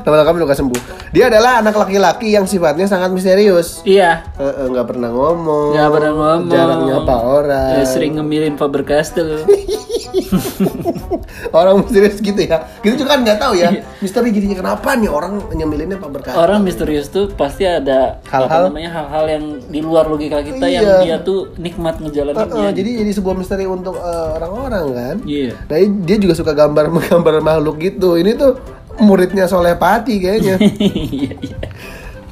Nama 0.00 0.14
lengkapnya 0.16 0.40
Lukas 0.40 0.58
sembuh. 0.58 0.80
Dia 1.10 1.26
adalah 1.26 1.58
anak 1.58 1.74
laki-laki 1.76 2.30
yang 2.30 2.46
sifatnya 2.46 2.86
sangat 2.86 3.10
misterius. 3.10 3.82
Iya. 3.82 4.22
Eh, 4.34 4.44
eh, 4.44 4.66
nggak 4.68 4.86
pernah 4.86 5.10
ngomong. 5.10 5.74
Nggak 5.74 5.88
pernah 5.90 6.12
ngomong. 6.12 6.46
Jarang 6.48 6.80
nyapa 6.84 7.14
orang. 7.18 7.70
Eh, 7.76 7.84
sering 7.84 8.14
ngemilin 8.14 8.54
Faber 8.54 8.82
Castell. 8.82 9.42
orang 11.52 11.80
misterius 11.80 12.18
gitu 12.18 12.38
ya. 12.38 12.66
Kita 12.78 12.94
juga 12.94 13.10
kan 13.10 13.20
nggak 13.22 13.38
tahu 13.38 13.52
ya. 13.54 13.68
Iya. 13.70 13.82
Misteri 13.98 14.28
jadinya 14.30 14.56
kenapa 14.58 14.94
nih 14.94 15.08
orang 15.08 15.32
nyemilinnya 15.50 15.96
Pak 15.96 16.10
berkata. 16.10 16.36
Orang 16.36 16.62
misterius 16.62 17.08
tuh 17.08 17.30
pasti 17.30 17.64
ada 17.64 18.18
Hal-hal- 18.26 18.68
namanya 18.68 18.90
hal-hal 18.92 19.24
yang 19.26 19.44
di 19.62 19.80
luar 19.80 20.06
logika 20.06 20.40
kita 20.40 20.64
yang 20.64 20.82
Iya. 20.82 20.96
dia 21.00 21.16
tuh 21.20 21.54
nikmat 21.56 21.98
ngejalaninnya. 21.98 22.72
jadi 22.72 22.90
jadi 23.00 23.10
sebuah 23.12 23.34
misteri 23.34 23.64
untuk 23.64 23.94
eh, 23.94 24.28
orang-orang 24.36 24.86
kan. 24.90 25.16
Iya. 25.22 25.52
Nah 25.62 25.76
dia 26.02 26.16
juga 26.16 26.34
suka 26.34 26.52
gambar 26.52 26.84
gambar 27.08 27.34
makhluk 27.40 27.76
gitu. 27.78 28.14
Ini 28.14 28.34
tuh 28.34 28.58
muridnya 28.98 29.46
Soleh 29.46 29.74
Pati 29.74 30.18
kayaknya. 30.18 30.56
Iya 30.60 31.34
iya. 31.36 31.56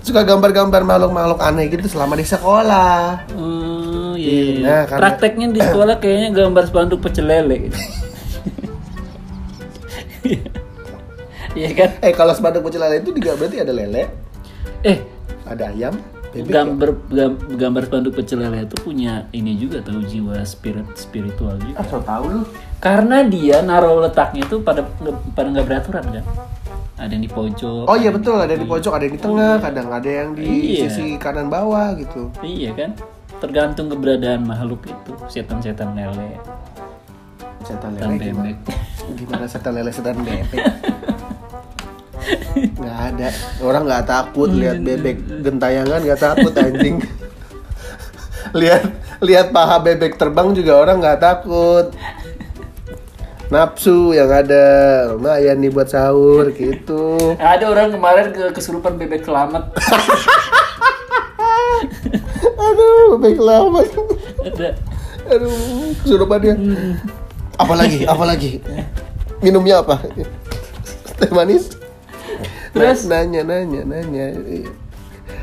Suka 0.09 0.25
gambar-gambar 0.25 0.81
makhluk-makhluk 0.83 1.39
aneh 1.39 1.69
gitu 1.69 1.85
selama 1.87 2.15
di 2.15 2.25
sekolah. 2.25 3.29
Oh 3.35 4.13
iya. 4.15 4.65
Nah, 4.65 4.83
karena- 4.87 5.03
Prakteknya 5.05 5.47
di 5.51 5.61
sekolah 5.61 5.97
kayaknya 6.03 6.29
gambar 6.35 6.65
spanduk 6.65 6.99
pecel 7.01 7.27
lele. 7.27 7.69
Iya 11.51 11.71
kan? 11.75 11.91
Eh 12.01 12.13
kalau 12.13 12.31
sepanduk 12.31 12.63
pecel 12.63 12.81
lele 12.81 13.01
itu 13.01 13.11
juga 13.13 13.35
berarti 13.35 13.59
ada 13.59 13.73
lele, 13.73 14.07
Eh, 14.81 14.99
ada 15.43 15.65
ayam, 15.67 15.97
bebek. 16.31 16.47
gambar 16.47 16.91
gam- 17.09 17.41
gambar 17.51 17.83
spanduk 17.85 18.13
pecel 18.15 18.39
lele 18.39 18.63
itu 18.63 18.77
punya 18.79 19.27
ini 19.33 19.57
juga 19.57 19.81
tahu 19.81 20.05
jiwa 20.05 20.39
spirit 20.45 20.87
spiritual 20.95 21.59
juga. 21.59 21.77
Ah, 21.77 21.85
so 21.85 21.99
tahu 21.99 22.25
lu. 22.31 22.43
Karena 22.79 23.27
dia 23.27 23.59
naruh 23.61 23.99
letaknya 23.99 24.45
itu 24.45 24.63
pada 24.63 24.87
pada 25.35 25.49
nggak 25.51 25.67
beraturan 25.67 26.05
kan. 26.13 26.25
Ada 26.99 27.15
yang 27.15 27.23
di 27.23 27.31
pojok. 27.31 27.87
Oh 27.87 27.95
iya 27.95 28.11
betul, 28.11 28.37
ada 28.37 28.51
yang 28.51 28.63
di 28.63 28.69
pojok, 28.69 28.93
ada 28.93 29.05
yang 29.07 29.15
di 29.15 29.23
tengah, 29.23 29.55
kadang 29.59 29.89
ada 29.89 30.11
yang 30.11 30.31
di 30.35 30.51
Iya. 30.75 30.91
sisi 30.91 31.15
kanan 31.15 31.47
bawah 31.47 31.95
gitu. 31.95 32.35
Iya 32.43 32.75
kan? 32.75 32.91
Tergantung 33.39 33.87
keberadaan 33.87 34.43
makhluk 34.43 34.83
itu, 34.83 35.13
setan-setan 35.31 35.95
lele, 35.95 36.35
Setan 37.63 37.95
setan 37.95 38.11
lele 38.11 38.25
gimana? 38.25 38.51
bebek. 38.51 38.57
Gimana 39.19 39.45
setan 39.47 39.73
lele 39.73 39.91
setan 39.91 40.17
bebek? 40.19 40.59
Nggak 42.79 42.99
ada. 43.09 43.29
Orang 43.61 43.83
nggak 43.87 44.05
takut 44.05 44.51
lihat 44.51 44.79
bebek 44.79 45.17
gentayangan 45.41 46.01
nggak 46.03 46.21
takut 46.21 46.53
anjing. 46.53 46.99
lihat 48.61 48.83
lihat 49.21 49.47
paha 49.49 49.79
bebek 49.79 50.19
terbang 50.19 50.53
juga 50.53 50.77
orang 50.77 50.99
nggak 50.99 51.21
takut. 51.21 51.87
Nafsu 53.49 54.13
yang 54.13 54.29
ada 54.29 54.65
lumayan 55.17 55.57
nih 55.57 55.73
buat 55.73 55.89
sahur 55.89 56.53
gitu. 56.53 57.17
Ada 57.41 57.65
orang 57.73 57.97
kemarin 57.97 58.29
ke 58.29 58.53
kesurupan 58.53 59.01
bebek 59.01 59.25
selamat. 59.25 59.73
Aduh, 62.69 63.17
bebek 63.17 63.41
lama. 63.41 63.81
Ada. 64.45 64.77
Aduh, 65.33 65.97
kesurupannya. 66.05 66.55
Apalagi, 67.57 68.05
apalagi. 68.05 68.61
Minumnya 69.41 69.81
apa? 69.81 69.97
Teh 71.17 71.33
manis? 71.33 71.73
Terus? 72.77 73.09
nanya, 73.09 73.41
nanya, 73.49 73.81
nanya. 73.81 74.37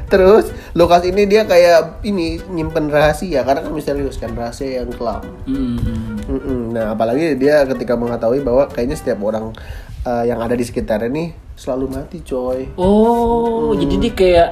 Terus 0.06 0.54
Lukas 0.78 1.02
ini 1.08 1.26
dia 1.26 1.48
kayak 1.50 2.06
ini 2.06 2.38
nyimpen 2.54 2.94
rahasia 2.94 3.42
karena 3.42 3.66
kan 3.66 3.74
misterius 3.74 4.22
kan 4.22 4.38
rahasia 4.38 4.84
yang 4.84 4.94
kelam. 4.94 5.26
Hmm. 5.50 6.22
Mm-mm. 6.30 6.65
Nah 6.76 6.92
apalagi 6.92 7.40
dia 7.40 7.64
ketika 7.64 7.96
mengetahui 7.96 8.44
bahwa 8.44 8.68
kayaknya 8.68 9.00
setiap 9.00 9.24
orang 9.24 9.56
uh, 10.04 10.24
yang 10.28 10.44
ada 10.44 10.60
di 10.60 10.68
sekitarnya 10.68 11.08
nih 11.08 11.32
selalu 11.56 11.96
mati 11.96 12.20
coy. 12.20 12.68
Oh, 12.76 13.72
jadi 13.72 13.96
dia 13.96 14.12
kayak 14.12 14.50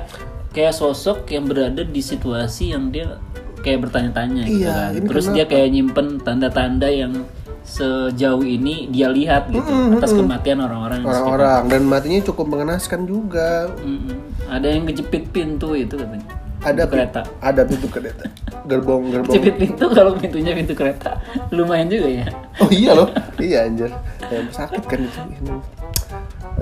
kayak 0.55 0.73
sosok 0.73 1.27
yang 1.27 1.43
berada 1.51 1.83
di 1.83 1.99
situasi 1.99 2.71
yang 2.71 2.87
dia 2.95 3.19
kayak 3.59 3.89
bertanya-tanya 3.89 4.43
gitu 4.47 4.63
Iya, 4.63 4.71
kan. 4.71 4.91
ini 4.95 5.07
Terus 5.11 5.25
dia 5.35 5.45
kayak 5.47 5.67
nyimpen 5.71 6.07
tanda-tanda 6.23 6.87
yang 6.87 7.27
sejauh 7.63 8.43
ini 8.43 8.91
dia 8.91 9.07
lihat 9.07 9.47
gitu 9.47 9.71
atas 9.95 10.11
kematian 10.11 10.59
orang-orang 10.59 10.99
yang 10.99 11.07
di 11.07 11.15
sekitar. 11.15 11.31
Orang-orang 11.31 11.61
dan 11.71 11.81
matinya 11.87 12.19
cukup 12.27 12.45
mengenaskan 12.51 13.01
juga. 13.07 13.71
Mm-mm. 13.83 14.19
Ada 14.51 14.67
yang 14.67 14.83
kejepit 14.87 15.31
pintu 15.31 15.71
itu 15.75 15.95
katanya. 15.95 16.42
Ada 16.63 16.83
kereta. 16.87 17.21
Ada 17.39 17.61
pintu 17.67 17.87
kereta. 17.87 18.25
Gerbong 18.63 19.07
gerbong. 19.13 19.33
Jepit 19.35 19.55
pintu 19.59 19.85
kalau 19.91 20.15
pintunya 20.15 20.55
pintu 20.55 20.71
kereta 20.71 21.19
lumayan 21.51 21.91
juga 21.91 22.07
ya. 22.09 22.25
Oh 22.57 22.69
iya 22.71 22.91
loh, 22.95 23.09
iya 23.37 23.67
anjir. 23.67 23.91
Kayak 24.23 24.55
sakit 24.55 24.83
kan 24.87 24.99
itu. 25.03 25.19
Ini. 25.43 25.55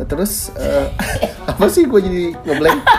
Terus 0.10 0.50
eh, 0.58 0.86
apa 1.52 1.66
sih 1.70 1.86
gue 1.86 2.00
jadi 2.02 2.24
ngeblank? 2.42 2.80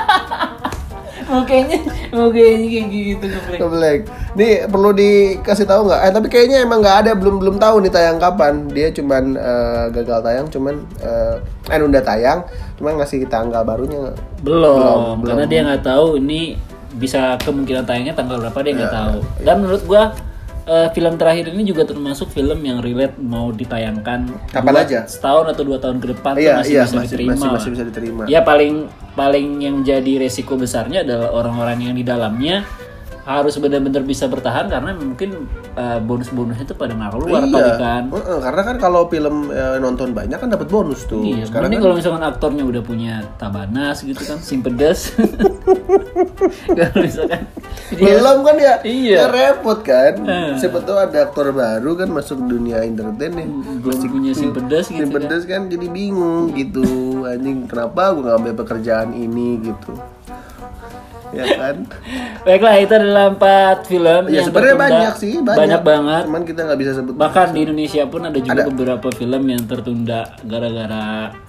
Mukanya 1.23 1.81
mukanya 2.12 2.67
kayak 2.69 2.87
gitu 2.93 3.25
ngeblek. 3.25 3.59
Ngeblank. 3.59 4.01
Nih 4.37 4.53
perlu 4.69 4.91
dikasih 4.93 5.65
tahu 5.65 5.88
nggak? 5.88 6.01
Eh 6.05 6.12
tapi 6.12 6.27
kayaknya 6.29 6.59
emang 6.61 6.85
nggak 6.85 6.99
ada, 7.07 7.12
belum 7.17 7.41
belum 7.41 7.57
tahu 7.57 7.81
nih 7.81 7.93
tayang 7.95 8.19
kapan. 8.21 8.69
Dia 8.69 8.93
cuman 8.93 9.25
eh, 9.35 9.85
gagal 9.97 10.21
tayang, 10.21 10.47
cuman 10.53 10.75
eh, 11.01 11.37
eh 11.73 11.79
nunda 11.81 12.05
tayang, 12.05 12.45
cuman 12.77 13.01
ngasih 13.01 13.25
tanggal 13.33 13.65
barunya. 13.65 14.12
Belum, 14.45 14.77
Belum, 14.77 15.25
karena 15.25 15.45
belum. 15.49 15.53
dia 15.57 15.61
nggak 15.65 15.83
tahu 15.83 16.07
ini 16.21 16.43
bisa 16.95 17.41
kemungkinan 17.41 17.85
tayangnya 17.85 18.13
tanggal 18.13 18.39
berapa 18.39 18.59
dia 18.61 18.73
nggak 18.75 18.93
tahu. 18.93 19.17
Dan 19.41 19.57
menurut 19.61 19.83
gua 19.85 20.03
eh, 20.63 20.89
film 20.93 21.15
terakhir 21.17 21.51
ini 21.51 21.65
juga 21.65 21.83
termasuk 21.83 22.31
film 22.31 22.63
yang 22.63 22.79
relate 22.79 23.19
mau 23.19 23.51
ditayangkan 23.51 24.31
Kapan 24.49 24.75
aja? 24.79 25.01
setahun 25.05 25.51
atau 25.51 25.63
dua 25.67 25.79
tahun 25.79 25.99
ke 25.99 26.07
depan 26.15 26.33
Iya 26.39 26.53
masih 26.63 26.73
iya 26.73 26.83
bisa 26.87 26.97
masih 26.97 27.09
diterima. 27.11 27.33
masih, 27.35 27.49
masih 27.51 27.71
bisa 27.75 27.85
diterima. 27.91 28.23
Ya 28.31 28.41
paling 28.41 28.75
paling 29.13 29.47
yang 29.59 29.77
jadi 29.83 30.23
resiko 30.23 30.55
besarnya 30.55 31.03
adalah 31.03 31.35
orang-orang 31.35 31.91
yang 31.91 31.95
di 31.95 32.05
dalamnya 32.07 32.63
harus 33.23 33.55
benar-benar 33.55 34.03
bisa 34.03 34.27
bertahan 34.27 34.67
karena 34.67 34.99
mungkin 34.99 35.47
eh, 35.79 35.99
bonus-bonusnya 36.03 36.67
itu 36.67 36.75
pada 36.75 36.91
nggak 36.91 37.11
keluar 37.15 37.43
kali 37.47 37.73
kan. 37.79 38.03
Heeh, 38.11 38.39
karena 38.43 38.63
kan 38.67 38.77
kalau 38.83 39.07
film 39.07 39.47
eh, 39.55 39.79
nonton 39.79 40.11
banyak 40.11 40.43
kan 40.43 40.51
dapat 40.51 40.67
bonus 40.67 41.07
tuh. 41.07 41.23
Iya, 41.23 41.47
Sekarang 41.47 41.71
kan 41.71 41.81
kalau 41.87 41.95
misalkan 41.95 42.23
aktornya 42.27 42.67
udah 42.67 42.83
punya 42.83 43.23
tabanas 43.39 44.03
gitu 44.03 44.19
kan, 44.27 44.43
simpedes. 44.43 45.15
kalau 46.79 46.99
misalkan 46.99 47.43
dia 47.95 48.15
belum 48.19 48.39
kan 48.43 48.57
ya, 48.59 48.75
Iya. 48.83 49.17
ya 49.23 49.27
repot 49.31 49.79
kan. 49.87 50.15
Eh. 50.27 50.51
Siapa 50.59 50.83
tahu 50.83 50.99
ada 50.99 51.19
aktor 51.31 51.55
baru 51.55 51.95
kan 51.95 52.09
masuk 52.11 52.43
dunia 52.43 52.83
entertain 52.83 53.33
nih. 53.39 53.47
belum 53.83 53.99
punya 54.11 54.33
simpedes 54.35 54.91
gitu 54.91 54.99
kan. 54.99 55.07
Simpedes 55.07 55.43
kan 55.47 55.71
jadi 55.71 55.87
bingung 55.87 56.51
gitu. 56.59 57.23
Anjing 57.23 57.71
kenapa 57.71 58.11
gue 58.19 58.23
nggak 58.27 58.37
ambil 58.43 58.55
pekerjaan 58.67 59.15
ini 59.15 59.63
gitu. 59.63 59.95
Ya 61.33 61.45
kan? 61.57 61.77
Baiklah, 62.45 62.75
itu 62.77 62.92
adalah 62.92 63.27
empat 63.33 63.88
film 63.88 64.23
ya 64.29 64.40
yang 64.40 64.47
sebenarnya 64.49 64.77
tertunda. 64.77 64.88
banyak 64.92 65.14
sih, 65.16 65.35
banyak. 65.40 65.59
Banyak 65.59 65.83
banget. 65.83 66.23
Cuman 66.29 66.42
kita 66.45 66.61
nggak 66.68 66.79
bisa 66.85 66.92
sebut. 66.97 67.14
Bahkan 67.16 67.47
di 67.57 67.61
Indonesia 67.64 68.03
pun 68.09 68.21
ada 68.29 68.38
juga 68.38 68.61
Ada. 68.62 68.68
beberapa 68.68 69.09
film 69.12 69.42
yang 69.49 69.62
tertunda 69.64 70.21
gara-gara 70.45 71.05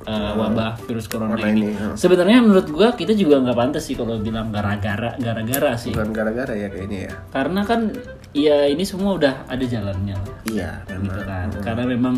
uh, 0.07 0.31
wabah 0.39 0.71
virus 0.87 1.05
corona 1.11 1.35
Corona 1.35 1.51
ini. 1.51 1.61
ini, 1.67 1.71
hmm. 1.75 1.95
Sebenarnya 1.99 2.39
menurut 2.39 2.67
gua 2.71 2.95
kita 2.95 3.11
juga 3.13 3.43
nggak 3.43 3.57
pantas 3.57 3.83
sih 3.83 3.95
kalau 3.99 4.17
bilang 4.23 4.49
gara-gara, 4.49 5.19
gara-gara 5.19 5.71
sih. 5.75 5.91
Bukan 5.91 6.15
gara-gara 6.15 6.53
ya 6.55 6.67
kayaknya 6.71 7.11
ya. 7.11 7.13
Karena 7.29 7.61
kan 7.67 7.91
ya 8.31 8.65
ini 8.65 8.87
semua 8.87 9.19
udah 9.19 9.33
ada 9.51 9.65
jalannya. 9.67 10.17
Iya, 10.47 10.85
gitu 10.87 11.11
memang. 11.11 11.27
kan 11.27 11.47
karena 11.63 11.83
memang 11.89 12.15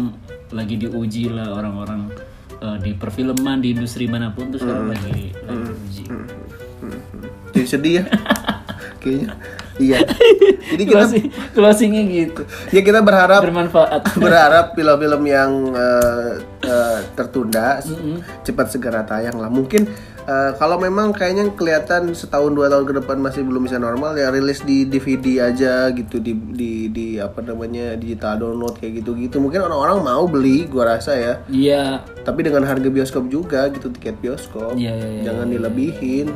lagi 0.54 0.76
diuji 0.78 1.32
lah 1.32 1.52
orang-orang 1.56 2.12
eh, 2.62 2.78
di 2.82 2.92
perfilman 2.96 3.60
di 3.62 3.74
industri 3.74 4.06
mana 4.06 4.32
pun 4.32 4.54
tuh 4.54 4.62
sekarang 4.62 4.94
lagi 4.94 5.34
lagi 5.46 5.64
diuji 5.74 6.04
jadi 7.56 7.68
sedih 7.68 7.94
ya. 8.00 8.04
Kayaknya. 9.02 9.30
Iya. 9.76 10.00
Jadi 10.72 10.84
kita 10.88 11.04
Closing, 11.04 11.26
closingnya 11.52 12.04
gitu. 12.08 12.42
ya 12.72 12.82
kita 12.82 13.04
berharap 13.04 13.44
Bermanfaat. 13.44 14.02
berharap 14.24 14.72
film-film 14.74 15.24
yang 15.28 15.52
eh, 15.76 16.32
eh, 16.64 17.00
tertunda 17.14 17.84
cepat 18.44 18.72
segera 18.72 19.04
tayang 19.04 19.36
lah. 19.36 19.52
Mungkin 19.52 19.84
eh, 20.26 20.52
kalau 20.56 20.80
memang 20.80 21.12
kayaknya 21.12 21.52
kelihatan 21.60 22.16
setahun 22.16 22.56
dua 22.56 22.72
tahun 22.72 22.88
ke 22.88 22.94
depan 23.04 23.20
masih 23.20 23.44
belum 23.44 23.68
bisa 23.68 23.76
normal 23.76 24.16
ya 24.16 24.32
rilis 24.32 24.64
di 24.64 24.88
DVD 24.88 25.52
aja 25.52 25.92
gitu 25.92 26.24
di 26.24 26.34
di 26.56 26.88
di 26.90 27.08
apa 27.20 27.44
namanya 27.44 28.00
digital 28.00 28.40
download 28.40 28.80
kayak 28.80 29.04
gitu 29.04 29.12
gitu 29.20 29.44
mungkin 29.44 29.60
orang-orang 29.68 30.02
mau 30.02 30.24
beli 30.26 30.72
gua 30.72 30.96
rasa 30.98 31.14
ya. 31.20 31.34
Iya. 31.52 31.84
tapi 32.26 32.42
dengan 32.42 32.66
harga 32.66 32.90
bioskop 32.90 33.30
juga 33.30 33.70
gitu 33.70 33.92
tiket 33.94 34.18
bioskop. 34.18 34.74
Iya, 34.80 34.98
iya, 34.98 35.08
iya, 35.20 35.24
jangan 35.30 35.46
dilebihin 35.52 36.34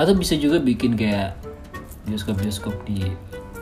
Atau 0.00 0.16
bisa 0.16 0.32
juga 0.32 0.56
bikin 0.56 0.96
kayak 0.96 1.36
bioskop-bioskop 2.08 2.72
di 2.88 3.12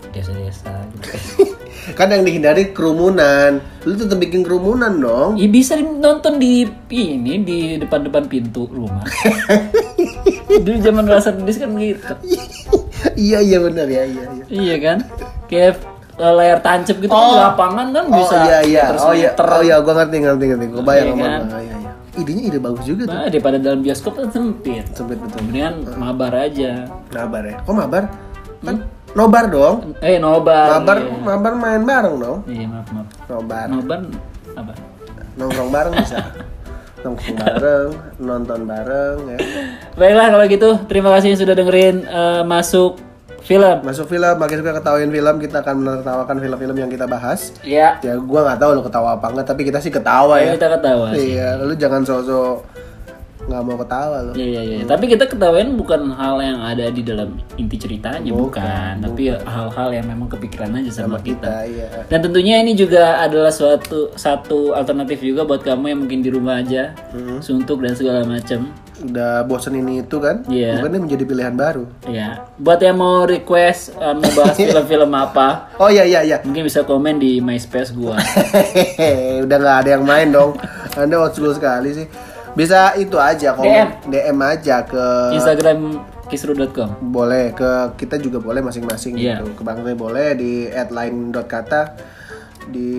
desa-desa 0.09 0.72
gitu. 0.94 1.09
kan 1.98 2.09
yang 2.09 2.24
dihindari 2.24 2.72
kerumunan 2.72 3.61
lu 3.85 3.92
tetap 3.92 4.16
bikin 4.16 4.40
kerumunan 4.40 4.92
dong 4.98 5.37
Ya 5.37 5.48
bisa 5.48 5.77
nonton 5.77 6.40
di 6.40 6.64
ini 6.88 7.42
di 7.42 7.59
depan-depan 7.77 8.24
pintu 8.31 8.70
rumah. 8.70 9.05
Dulu 10.64 10.79
zaman 10.81 11.05
rasa 11.07 11.35
nulis 11.37 11.61
kan 11.61 11.74
gitu. 11.77 12.14
iya 13.29 13.38
iya 13.42 13.59
benar 13.61 13.87
ya 13.87 14.03
iya 14.07 14.24
iya 14.33 14.44
Iya 14.48 14.77
kan? 14.81 14.98
Kayak 15.46 15.83
eh, 16.18 16.33
layar 16.35 16.59
tancap 16.62 16.96
gitu 16.98 17.12
kan 17.12 17.27
di 17.29 17.37
lapangan 17.38 17.87
kan 17.92 18.05
oh 18.09 18.16
bisa 18.16 18.37
iya 18.42 18.59
iya 18.64 18.83
terus 18.90 19.03
oh 19.05 19.14
iya 19.14 19.31
oh 19.35 19.62
iya 19.62 19.77
gua 19.79 19.94
ngerti 20.03 20.16
ngerti 20.24 20.44
ngerti 20.51 20.66
gua 20.72 20.83
bayang 20.83 21.09
Iya 21.09 21.14
kan? 21.14 21.42
iya 21.46 21.59
iya 21.62 21.77
idenya 22.18 22.42
ide 22.50 22.59
bagus 22.59 22.85
juga 22.85 23.07
tuh. 23.07 23.14
Nah, 23.14 23.31
daripada 23.31 23.57
dalam 23.62 23.81
bioskop 23.81 24.18
kan 24.18 24.28
sempit. 24.35 24.85
sempit 24.92 25.18
betul. 25.22 25.38
Kemudian 25.40 25.72
mabar 25.96 26.33
aja. 26.35 26.90
mabar 27.14 27.42
ya? 27.46 27.57
Kok 27.62 27.74
mabar? 27.74 28.02
Kan 28.61 28.76
nobar 29.14 29.44
dong. 29.46 29.76
Eh 30.02 30.18
nobar. 30.18 30.83
mabar 30.83 30.96
Iya, 31.00 31.16
mabar 31.22 31.52
main 31.54 31.83
bareng 31.87 32.16
dong. 32.18 32.38
Iya, 32.50 32.66
maaf 32.66 32.88
maaf. 32.90 33.07
nobar. 33.31 33.66
Nobar 33.70 34.00
apa? 34.59 34.72
nongkrong 35.38 35.70
bareng 35.70 35.94
bisa. 36.02 36.18
Nongkrong 37.07 37.38
bareng 37.38 37.90
nonton 38.18 38.61
bareng 38.66 39.18
ya. 39.31 39.38
Baiklah 39.94 40.26
kalau 40.35 40.44
gitu, 40.50 40.70
terima 40.90 41.14
kasih 41.14 41.31
yang 41.31 41.40
sudah 41.40 41.54
dengerin 41.54 41.96
eh, 42.02 42.42
masuk 42.42 42.98
film. 43.48 43.76
masuk 43.80 44.06
film 44.06 44.34
makin 44.37 44.61
suka 44.61 44.72
ketawain 44.76 45.08
film 45.08 45.34
kita 45.40 45.56
akan 45.58 45.74
menertawakan 45.80 46.37
film-film 46.37 46.76
yang 46.76 46.90
kita 46.92 47.08
bahas 47.08 47.56
Ya, 47.64 47.96
ya 47.98 48.20
gua 48.20 48.44
nggak 48.44 48.61
tahu 48.61 48.70
lu 48.76 48.82
ketawa 48.84 49.16
apa 49.16 49.26
enggak 49.32 49.46
tapi 49.48 49.64
kita 49.64 49.80
sih 49.80 49.88
ketawa 49.88 50.37
ya 50.37 50.52
kita 50.52 50.68
ketawa 50.70 51.06
sih. 51.16 51.32
iya 51.32 51.56
lu 51.56 51.72
jangan 51.72 52.04
sosok 52.04 52.56
nggak 53.48 53.62
mau 53.62 53.76
ketawa 53.76 54.16
lu 54.22 54.32
Iya 54.32 54.46
iya 54.46 54.62
iya. 54.62 54.78
Tapi 54.84 55.04
kita 55.06 55.24
ketawain 55.24 55.72
bukan 55.72 56.12
hal 56.12 56.37
yang 56.38 56.61
ada 56.61 56.87
di 56.87 57.00
dalam 57.00 57.40
inti 57.54 57.74
ceritanya, 57.74 58.28
bukan. 58.28 59.00
Tapi 59.00 59.32
hal-hal 59.34 59.88
yang 59.90 60.06
memang 60.06 60.28
kepikiran 60.28 60.70
aja 60.74 60.90
sama, 60.94 61.16
kita. 61.18 61.42
kita 61.42 61.56
iya 61.66 61.87
Dan 62.06 62.20
tentunya 62.20 62.61
ini 62.61 62.72
juga 62.72 63.18
adalah 63.18 63.48
suatu 63.48 64.12
satu 64.14 64.72
alternatif 64.72 65.18
juga 65.18 65.42
buat 65.42 65.61
kamu 65.61 65.84
yang 65.88 66.00
mungkin 66.00 66.20
di 66.20 66.28
rumah 66.28 66.61
aja, 66.61 66.92
Hmm. 67.08 67.40
suntuk 67.40 67.80
dan 67.80 67.92
segala 67.92 68.22
macam. 68.22 68.68
udah 68.98 69.46
bosen 69.46 69.78
ini 69.78 70.02
itu 70.02 70.18
kan 70.18 70.42
Iya. 70.44 70.74
mungkin 70.74 70.90
ini 70.90 71.00
menjadi 71.06 71.22
pilihan 71.24 71.54
baru 71.54 71.87
Ya, 72.04 72.42
buat 72.58 72.82
yang 72.82 72.98
mau 72.98 73.22
request 73.24 73.94
uh, 73.94 74.11
mau 74.11 74.26
bahas 74.34 74.58
film-film 74.58 75.14
apa, 75.14 75.70
oh 75.78 75.87
iya 75.87 76.02
iya 76.02 76.20
iya 76.20 76.37
mungkin 76.42 76.66
bisa 76.66 76.82
komen 76.82 77.16
di 77.16 77.38
MySpace 77.38 77.94
gua. 77.94 78.18
Udah 79.46 79.56
nggak 79.56 79.76
ada 79.78 79.90
yang 79.92 80.02
main 80.02 80.28
dong. 80.28 80.58
Anda 80.94 81.14
old 81.16 81.30
school 81.30 81.54
sekali 81.54 81.94
sih. 81.94 82.06
Bisa 82.59 82.90
itu 82.99 83.14
aja 83.14 83.55
komen 83.55 84.11
DM, 84.11 84.38
aja 84.42 84.83
ke 84.83 85.05
Instagram 85.31 86.03
kisru.com. 86.27 86.90
boleh 87.01 87.55
ke 87.55 87.71
kita 87.97 88.18
juga 88.18 88.42
boleh 88.42 88.59
masing-masing 88.61 89.14
Iya. 89.14 89.38
gitu. 89.38 89.55
Ke 89.55 89.62
Bang 89.62 89.81
Rey 89.81 89.94
boleh 89.94 90.35
di 90.35 90.66
@line.kata 90.68 91.83
di 92.68 92.90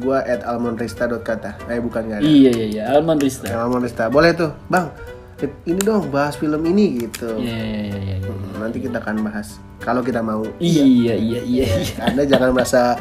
gua 0.00 0.24
@almonrista.kata. 0.24 1.68
Eh 1.68 1.78
bukan 1.78 2.02
nggak 2.02 2.18
ada. 2.18 2.26
Iya 2.26 2.50
iya 2.50 2.66
iya, 2.66 2.82
Alman 2.90 3.20
Rista. 3.20 3.46
Almonrista. 3.52 4.08
Boleh 4.08 4.32
tuh, 4.32 4.50
Bang. 4.66 4.88
Ini 5.44 5.80
dong 5.84 6.08
bahas 6.08 6.34
film 6.34 6.64
ini 6.64 7.04
gitu. 7.04 7.28
Iya 7.36 7.52
iya 7.60 7.78
iya 7.84 7.96
iya. 8.00 8.16
Hmm, 8.24 8.64
Nanti 8.64 8.80
kita 8.80 8.96
akan 8.96 9.20
bahas 9.22 9.60
kalau 9.78 10.00
kita 10.00 10.24
mau. 10.24 10.40
Iya 10.56 10.82
iya 10.82 11.14
iya 11.14 11.40
iya. 11.44 11.66
Anda 12.00 12.24
jangan 12.24 12.56
merasa 12.56 12.96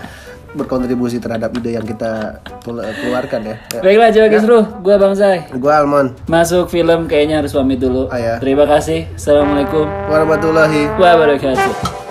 berkontribusi 0.54 1.18
terhadap 1.18 1.50
ide 1.58 1.76
yang 1.76 1.86
kita 1.86 2.40
kelu- 2.62 2.86
keluarkan 3.02 3.42
ya. 3.44 3.56
ya. 3.74 3.82
Baiklah 3.82 4.10
coba 4.14 4.28
kisru, 4.30 4.58
gua 4.82 4.96
Bang 5.02 5.16
Zai. 5.18 5.46
Gua 5.58 5.82
Almon. 5.82 6.14
Masuk 6.26 6.70
film 6.70 7.06
kayaknya 7.06 7.42
harus 7.42 7.52
pamit 7.52 7.82
dulu. 7.82 8.08
Ah, 8.10 8.22
ya. 8.22 8.36
Terima 8.38 8.64
kasih. 8.64 9.10
Assalamualaikum 9.18 9.86
Warahmatullahi 10.10 10.88
wabarakatuh. 10.98 12.03